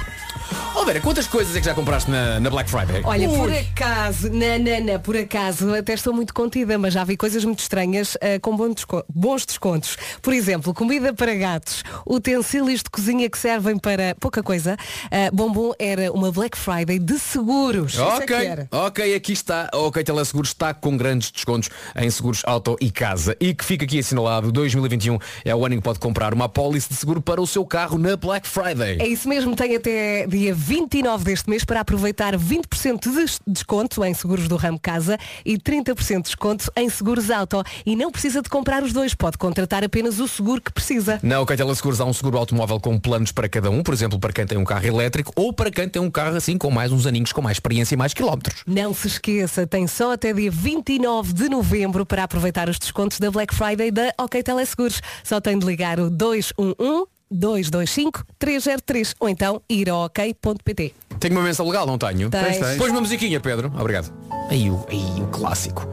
[0.80, 3.02] Oh, Vera, quantas coisas é que já compraste na, na Black Friday?
[3.04, 7.16] Olha, por acaso, na, na, na, por acaso, até estou muito contida, mas já vi
[7.16, 9.96] coisas muito estranhas eh, com bom desco- bons descontos.
[10.22, 14.76] Por exemplo, comida para gatos, utensílios de cozinha que servem para pouca coisa.
[15.10, 17.98] Eh, bombom era uma Black Friday de seguros.
[17.98, 18.68] É Ok, era.
[18.70, 19.68] ok, aqui está.
[19.74, 23.36] OK Teleseguros está com grandes descontos em seguros auto e casa.
[23.40, 26.88] E que fica aqui assinalado, 2021 é o ano em que pode comprar uma apólice
[26.88, 28.98] de seguro para o seu carro na Black Friday.
[29.00, 34.04] É isso mesmo, tem até dia 29 deste mês para aproveitar 20% de des- desconto
[34.04, 37.62] em seguros do ramo casa e 30% de desconto em seguros auto.
[37.86, 41.18] E não precisa de comprar os dois, pode contratar apenas o seguro que precisa.
[41.22, 44.30] Na OK Teleseguros há um seguro automóvel com planos para cada um, por exemplo, para
[44.30, 47.06] quem tem um carro elétrico ou para quem tem um carro assim com mais uns
[47.06, 48.62] aninhos, com mais experiência e mais quilómetros.
[48.66, 53.30] Não se esqueça, tem só até dia 29 de novembro para aproveitar os descontos da
[53.30, 55.00] Black Friday da OK Teleseguros.
[55.24, 60.94] Só tem de ligar o 211 225 303 ou então ir ao ok.pt.
[61.18, 62.30] Tenho uma mensa legal, não tenho?
[62.30, 62.58] Tens.
[62.58, 63.72] Tens, uma musiquinha, Pedro.
[63.78, 64.12] Obrigado.
[64.50, 65.86] Aí o, aí o clássico.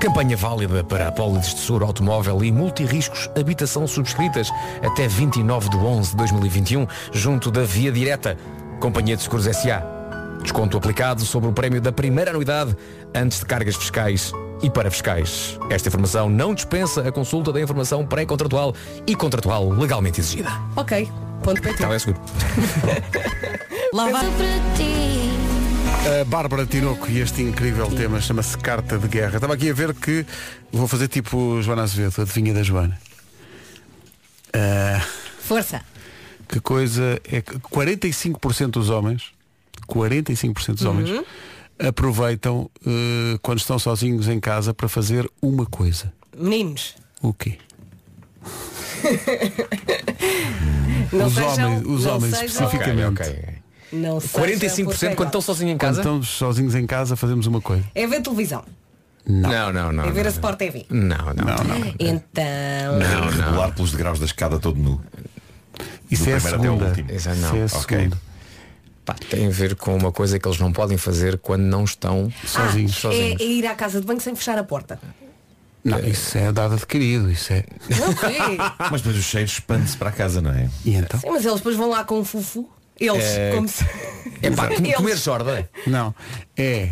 [0.00, 4.50] Campanha válida para apólices de seguro automóvel e multirriscos habitação subscritas
[4.82, 8.36] até 29 de 11 de 2021 junto da Via Direta.
[8.80, 9.82] Companhia de Seguros SA.
[10.42, 12.74] Desconto aplicado sobre o prémio da primeira anuidade
[13.14, 14.32] antes de cargas fiscais
[14.62, 15.58] e para fiscais.
[15.70, 18.74] Esta informação não dispensa a consulta da informação pré-contratual
[19.06, 20.50] e contratual legalmente exigida.
[20.76, 21.08] Ok.
[21.42, 21.76] Ponto PT.
[21.78, 22.20] Teleseguro.
[23.94, 24.26] Lá vai.
[26.20, 29.34] A Bárbara Tinoco e este incrível tema chama-se Carta de Guerra.
[29.36, 30.24] Estava aqui a ver que
[30.72, 32.98] vou fazer tipo Joana Azevedo, adivinha da Joana.
[34.52, 35.00] Ah,
[35.40, 35.82] Força.
[36.48, 39.24] que coisa é que 45% dos homens,
[39.88, 41.24] 45% dos homens Uhum.
[41.80, 46.12] Aproveitam eh, quando estão sozinhos em casa para fazer uma coisa.
[46.36, 46.94] Meninos.
[47.22, 47.58] O quê?
[51.12, 53.20] Não os sejam- homens, os não homens sejam- especificamente.
[53.22, 53.54] Ok, ok.
[53.92, 56.00] Não sejam 45% quando estão sozinhos em Quando casa?
[56.00, 57.84] estamos sozinhos em casa fazemos uma coisa.
[57.94, 58.62] É ver televisão.
[59.26, 60.04] Não, não, não.
[60.04, 60.28] é ver não.
[60.28, 60.86] a Sport TV.
[60.88, 61.34] Não, não.
[61.34, 61.94] não.
[61.98, 62.98] Então.
[62.98, 63.50] Não, não.
[63.52, 65.00] Rolar pelos degraus da escada todo nu.
[66.10, 66.86] Isso Do é a primeiro até ao segunda.
[66.88, 67.10] último.
[67.12, 67.98] Isso é é a Ok.
[67.98, 68.18] segunda.
[69.10, 72.32] Pá, tem a ver com uma coisa que eles não podem fazer quando não estão
[72.44, 72.92] Sozinhos.
[72.96, 73.40] É, sozinhos.
[73.40, 75.00] é ir à casa de banho sem fechar a porta.
[75.82, 77.64] Não, isso é dado adquirido, isso é.
[78.90, 80.68] Mas depois o cheiro expande-se para a casa, não é?
[80.84, 81.18] E então?
[81.18, 82.68] Sim, mas eles depois vão lá com o fufu.
[82.98, 83.82] Eles, É- como se...
[84.42, 84.94] É pá, Eles.
[84.94, 85.68] comer sorda.
[85.86, 86.14] Não.
[86.56, 86.90] É.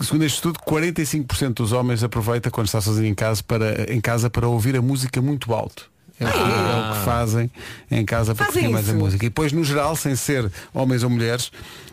[0.00, 4.30] Segundo este estudo, 45% dos homens aproveita quando está sozinho em casa para, em casa
[4.30, 5.91] para ouvir a música muito alto.
[6.20, 7.50] É, o que- é o que fazem
[7.90, 9.24] em casa para Fazem curtir mais a música.
[9.24, 11.50] E depois, no geral, sem ser homens ou mulheres,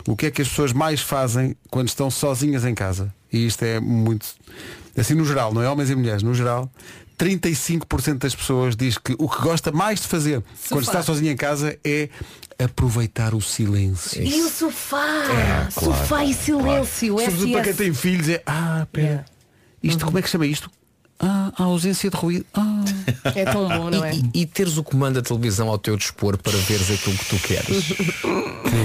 [0.07, 3.13] o que é que as pessoas mais fazem quando estão sozinhas em casa?
[3.31, 4.27] E isto é muito.
[4.97, 6.69] Assim, no geral, não é homens e mulheres, no geral.
[7.17, 11.35] 35% das pessoas diz que o que gosta mais de fazer quando está sozinho em
[11.35, 12.07] casa é
[12.57, 14.23] aproveitar o silêncio.
[14.23, 15.03] E o sofá?
[15.05, 17.17] É, claro, sofá e silêncio.
[17.19, 18.41] Sobretudo para quem tem filhos é.
[18.45, 19.25] Ah, pera.
[19.83, 20.69] Isto como é que chama isto?
[21.21, 22.45] Ah, a ausência de ruído.
[22.53, 22.83] Ah.
[23.35, 24.13] É tão bom, não é?
[24.15, 27.35] E, e teres o comando da televisão ao teu dispor para veres aquilo que tu
[27.39, 27.93] queres.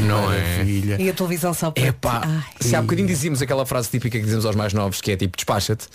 [0.09, 0.41] não é?
[0.55, 0.97] Maravilha.
[1.01, 1.87] E a televisão só para.
[1.87, 2.43] Epá, Ai.
[2.61, 5.37] se há bocadinho dizíamos aquela frase típica que dizemos aos mais novos, que é tipo
[5.37, 5.87] despacha-te,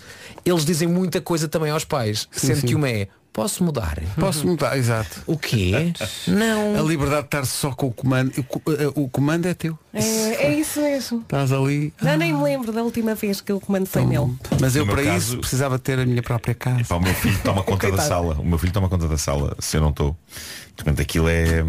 [0.46, 2.68] eles dizem muita coisa também aos pais, Sim, sendo sim.
[2.68, 3.98] que uma é posso mudar?
[4.20, 5.22] Posso mudar, exato.
[5.26, 5.94] O quê?
[6.28, 6.78] Não.
[6.80, 8.32] A liberdade de estar só com o comando.
[8.38, 9.78] O, co- eh, o comando é teu.
[9.94, 10.00] É,
[10.48, 11.22] é isso mesmo.
[11.22, 11.94] Estás ali.
[12.02, 14.34] Já nem me lembro da última vez que eu comando foi nele.
[14.60, 16.86] Mas eu No meu para caso- isso precisava ter a minha própria casa.
[16.88, 18.36] Pá, o meu filho toma conta da sala.
[18.40, 20.16] O meu filho toma conta da sala, se eu não estou.
[20.76, 21.66] Portanto, aquilo é.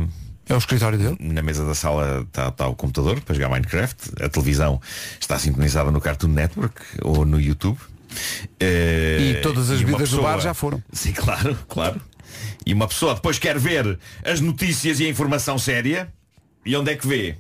[0.49, 1.17] É o escritório dele?
[1.21, 4.11] Na mesa da sala está o computador para jogar Minecraft.
[4.21, 4.81] A televisão
[5.21, 7.79] está sintonizada no Cartoon Network ou no YouTube.
[8.59, 10.83] Eh, E todas as vidas do bar já foram.
[10.93, 12.01] Sim, claro, claro.
[12.67, 16.13] E uma pessoa depois quer ver as notícias e a informação séria.
[16.65, 17.37] E onde é que vê?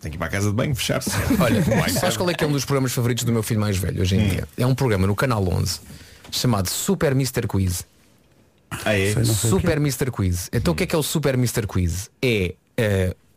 [0.00, 1.10] Tem que ir para a casa de banho fechar-se.
[1.40, 4.00] Olha, sabes qual é que é um dos programas favoritos do meu filho mais velho
[4.00, 4.48] hoje em dia?
[4.56, 5.80] É um programa no canal 11
[6.30, 7.46] chamado Super Mr.
[7.46, 7.84] Quiz.
[8.84, 9.12] Ah, é?
[9.24, 10.10] Super Mr.
[10.10, 10.48] Quiz.
[10.52, 11.66] Então o que é que é o Super Mr.
[11.66, 12.10] Quiz?
[12.22, 12.54] É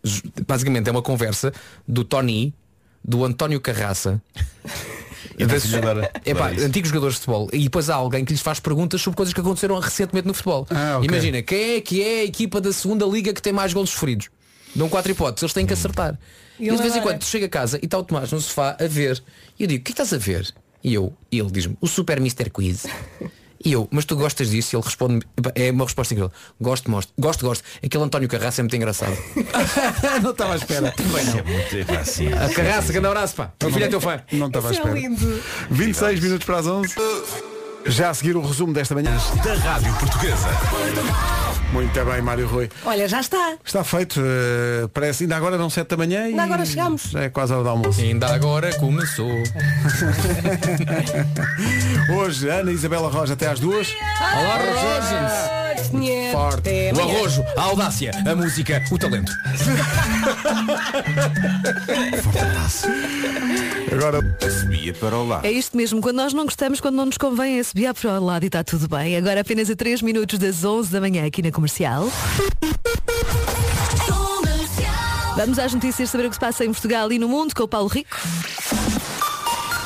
[0.03, 1.51] ju- basicamente é uma conversa
[1.87, 2.53] do Tony,
[3.03, 4.21] do António Carraça.
[5.37, 5.43] E
[6.29, 6.65] Epá, isso.
[6.65, 9.39] antigos jogadores de futebol e depois há alguém que lhes faz perguntas sobre coisas que
[9.39, 11.07] aconteceram recentemente no futebol Ah, ok.
[11.07, 14.29] imagina, quem é que é a equipa da segunda liga que tem mais golos sofridos
[14.75, 16.17] dão quatro hipóteses, eles têm que acertar
[16.59, 17.13] E e, ele de vez em adora.
[17.13, 19.21] quando tu chega a casa e está o Tomás no sofá a ver
[19.59, 20.51] e eu digo, o que é que estás a ver?
[20.83, 22.49] e eu, e ele diz-me, o Super Mr.
[22.49, 22.85] Quiz
[23.67, 24.73] e eu, mas tu gostas disso?
[24.73, 26.31] E ele responde é uma resposta incrível.
[26.59, 27.63] Gosto, gosto, gosto, gosto.
[27.83, 29.17] Aquele António Carraça é muito engraçado.
[30.23, 30.93] não estava à espera.
[30.97, 33.51] É muito é assim, A Carraça, grande abraço, pá.
[33.61, 34.21] O filho é teu fã.
[34.31, 34.93] Não estava à é espera.
[34.93, 35.43] lindo.
[35.69, 36.95] 26 minutos para as 11.
[37.87, 39.17] Já a seguir o resumo desta manhã.
[39.43, 40.47] Da Rádio Portuguesa.
[41.73, 42.69] Muito bem, Mário Rui.
[42.85, 43.55] Olha, já está.
[43.63, 44.19] Está feito.
[44.19, 47.03] eh, parece ainda agora não 7 da manhã e Ainda agora chegamos.
[47.03, 48.01] Já é quase a hora do almoço.
[48.01, 49.29] Ainda agora começou.
[52.17, 53.93] Hoje, Ana Isabela Roja até às duas.
[54.19, 55.57] Olá, Rogens.
[56.31, 56.69] Forte.
[56.69, 57.17] O amanhã.
[57.19, 59.31] arrojo, a audácia, a música, o talento.
[63.91, 64.19] Agora.
[64.61, 65.45] Subia para o lado.
[65.45, 68.23] É isto mesmo, quando nós não gostamos, quando não nos convém, é subir para o
[68.25, 69.15] lado e está tudo bem.
[69.15, 72.07] Agora apenas a 3 minutos das 11 da manhã aqui na Comercial.
[75.35, 77.67] Vamos às notícias saber o que se passa em Portugal e no mundo com o
[77.67, 78.15] Paulo Rico.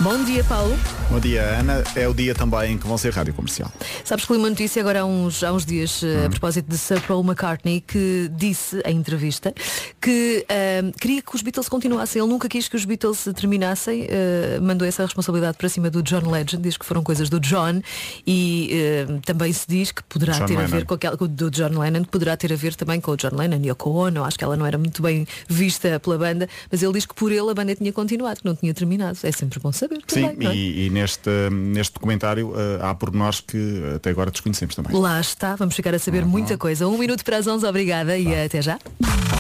[0.01, 0.77] Bom dia, Paulo.
[1.11, 1.83] Bom dia, Ana.
[1.93, 3.69] É o dia também em que vão ser rádio comercial.
[4.05, 6.77] Sabes que li uma notícia agora há uns, há uns dias eh, a propósito de
[6.77, 9.53] Sir Paul McCartney que disse em entrevista
[9.99, 12.21] que ahm, queria que os Beatles continuassem.
[12.21, 14.07] Ele nunca quis que os Beatles terminassem.
[14.09, 16.63] eh, mandou essa responsabilidade para cima do John Legend.
[16.63, 17.81] Diz que foram coisas do John
[18.25, 20.85] e eh, também se diz que poderá John ter a ver Lennon.
[20.85, 23.69] com aquela do John Lennon, poderá ter a ver também com o John Lennon e
[23.69, 24.23] a Ono.
[24.23, 27.33] Acho que ela não era muito bem vista pela banda, mas ele diz que por
[27.33, 29.17] ele a banda tinha continuado, que não tinha terminado.
[29.23, 29.99] É sempre bom saber.
[30.07, 30.55] Sim, também, não é?
[30.55, 34.95] e, e neste, neste documentário eh, há pormenores que até agora desconhecemos também.
[34.99, 36.87] Lá está, vamos ficar a saber muita coisa.
[36.87, 38.79] Um minuto para as 11, obrigada e até já.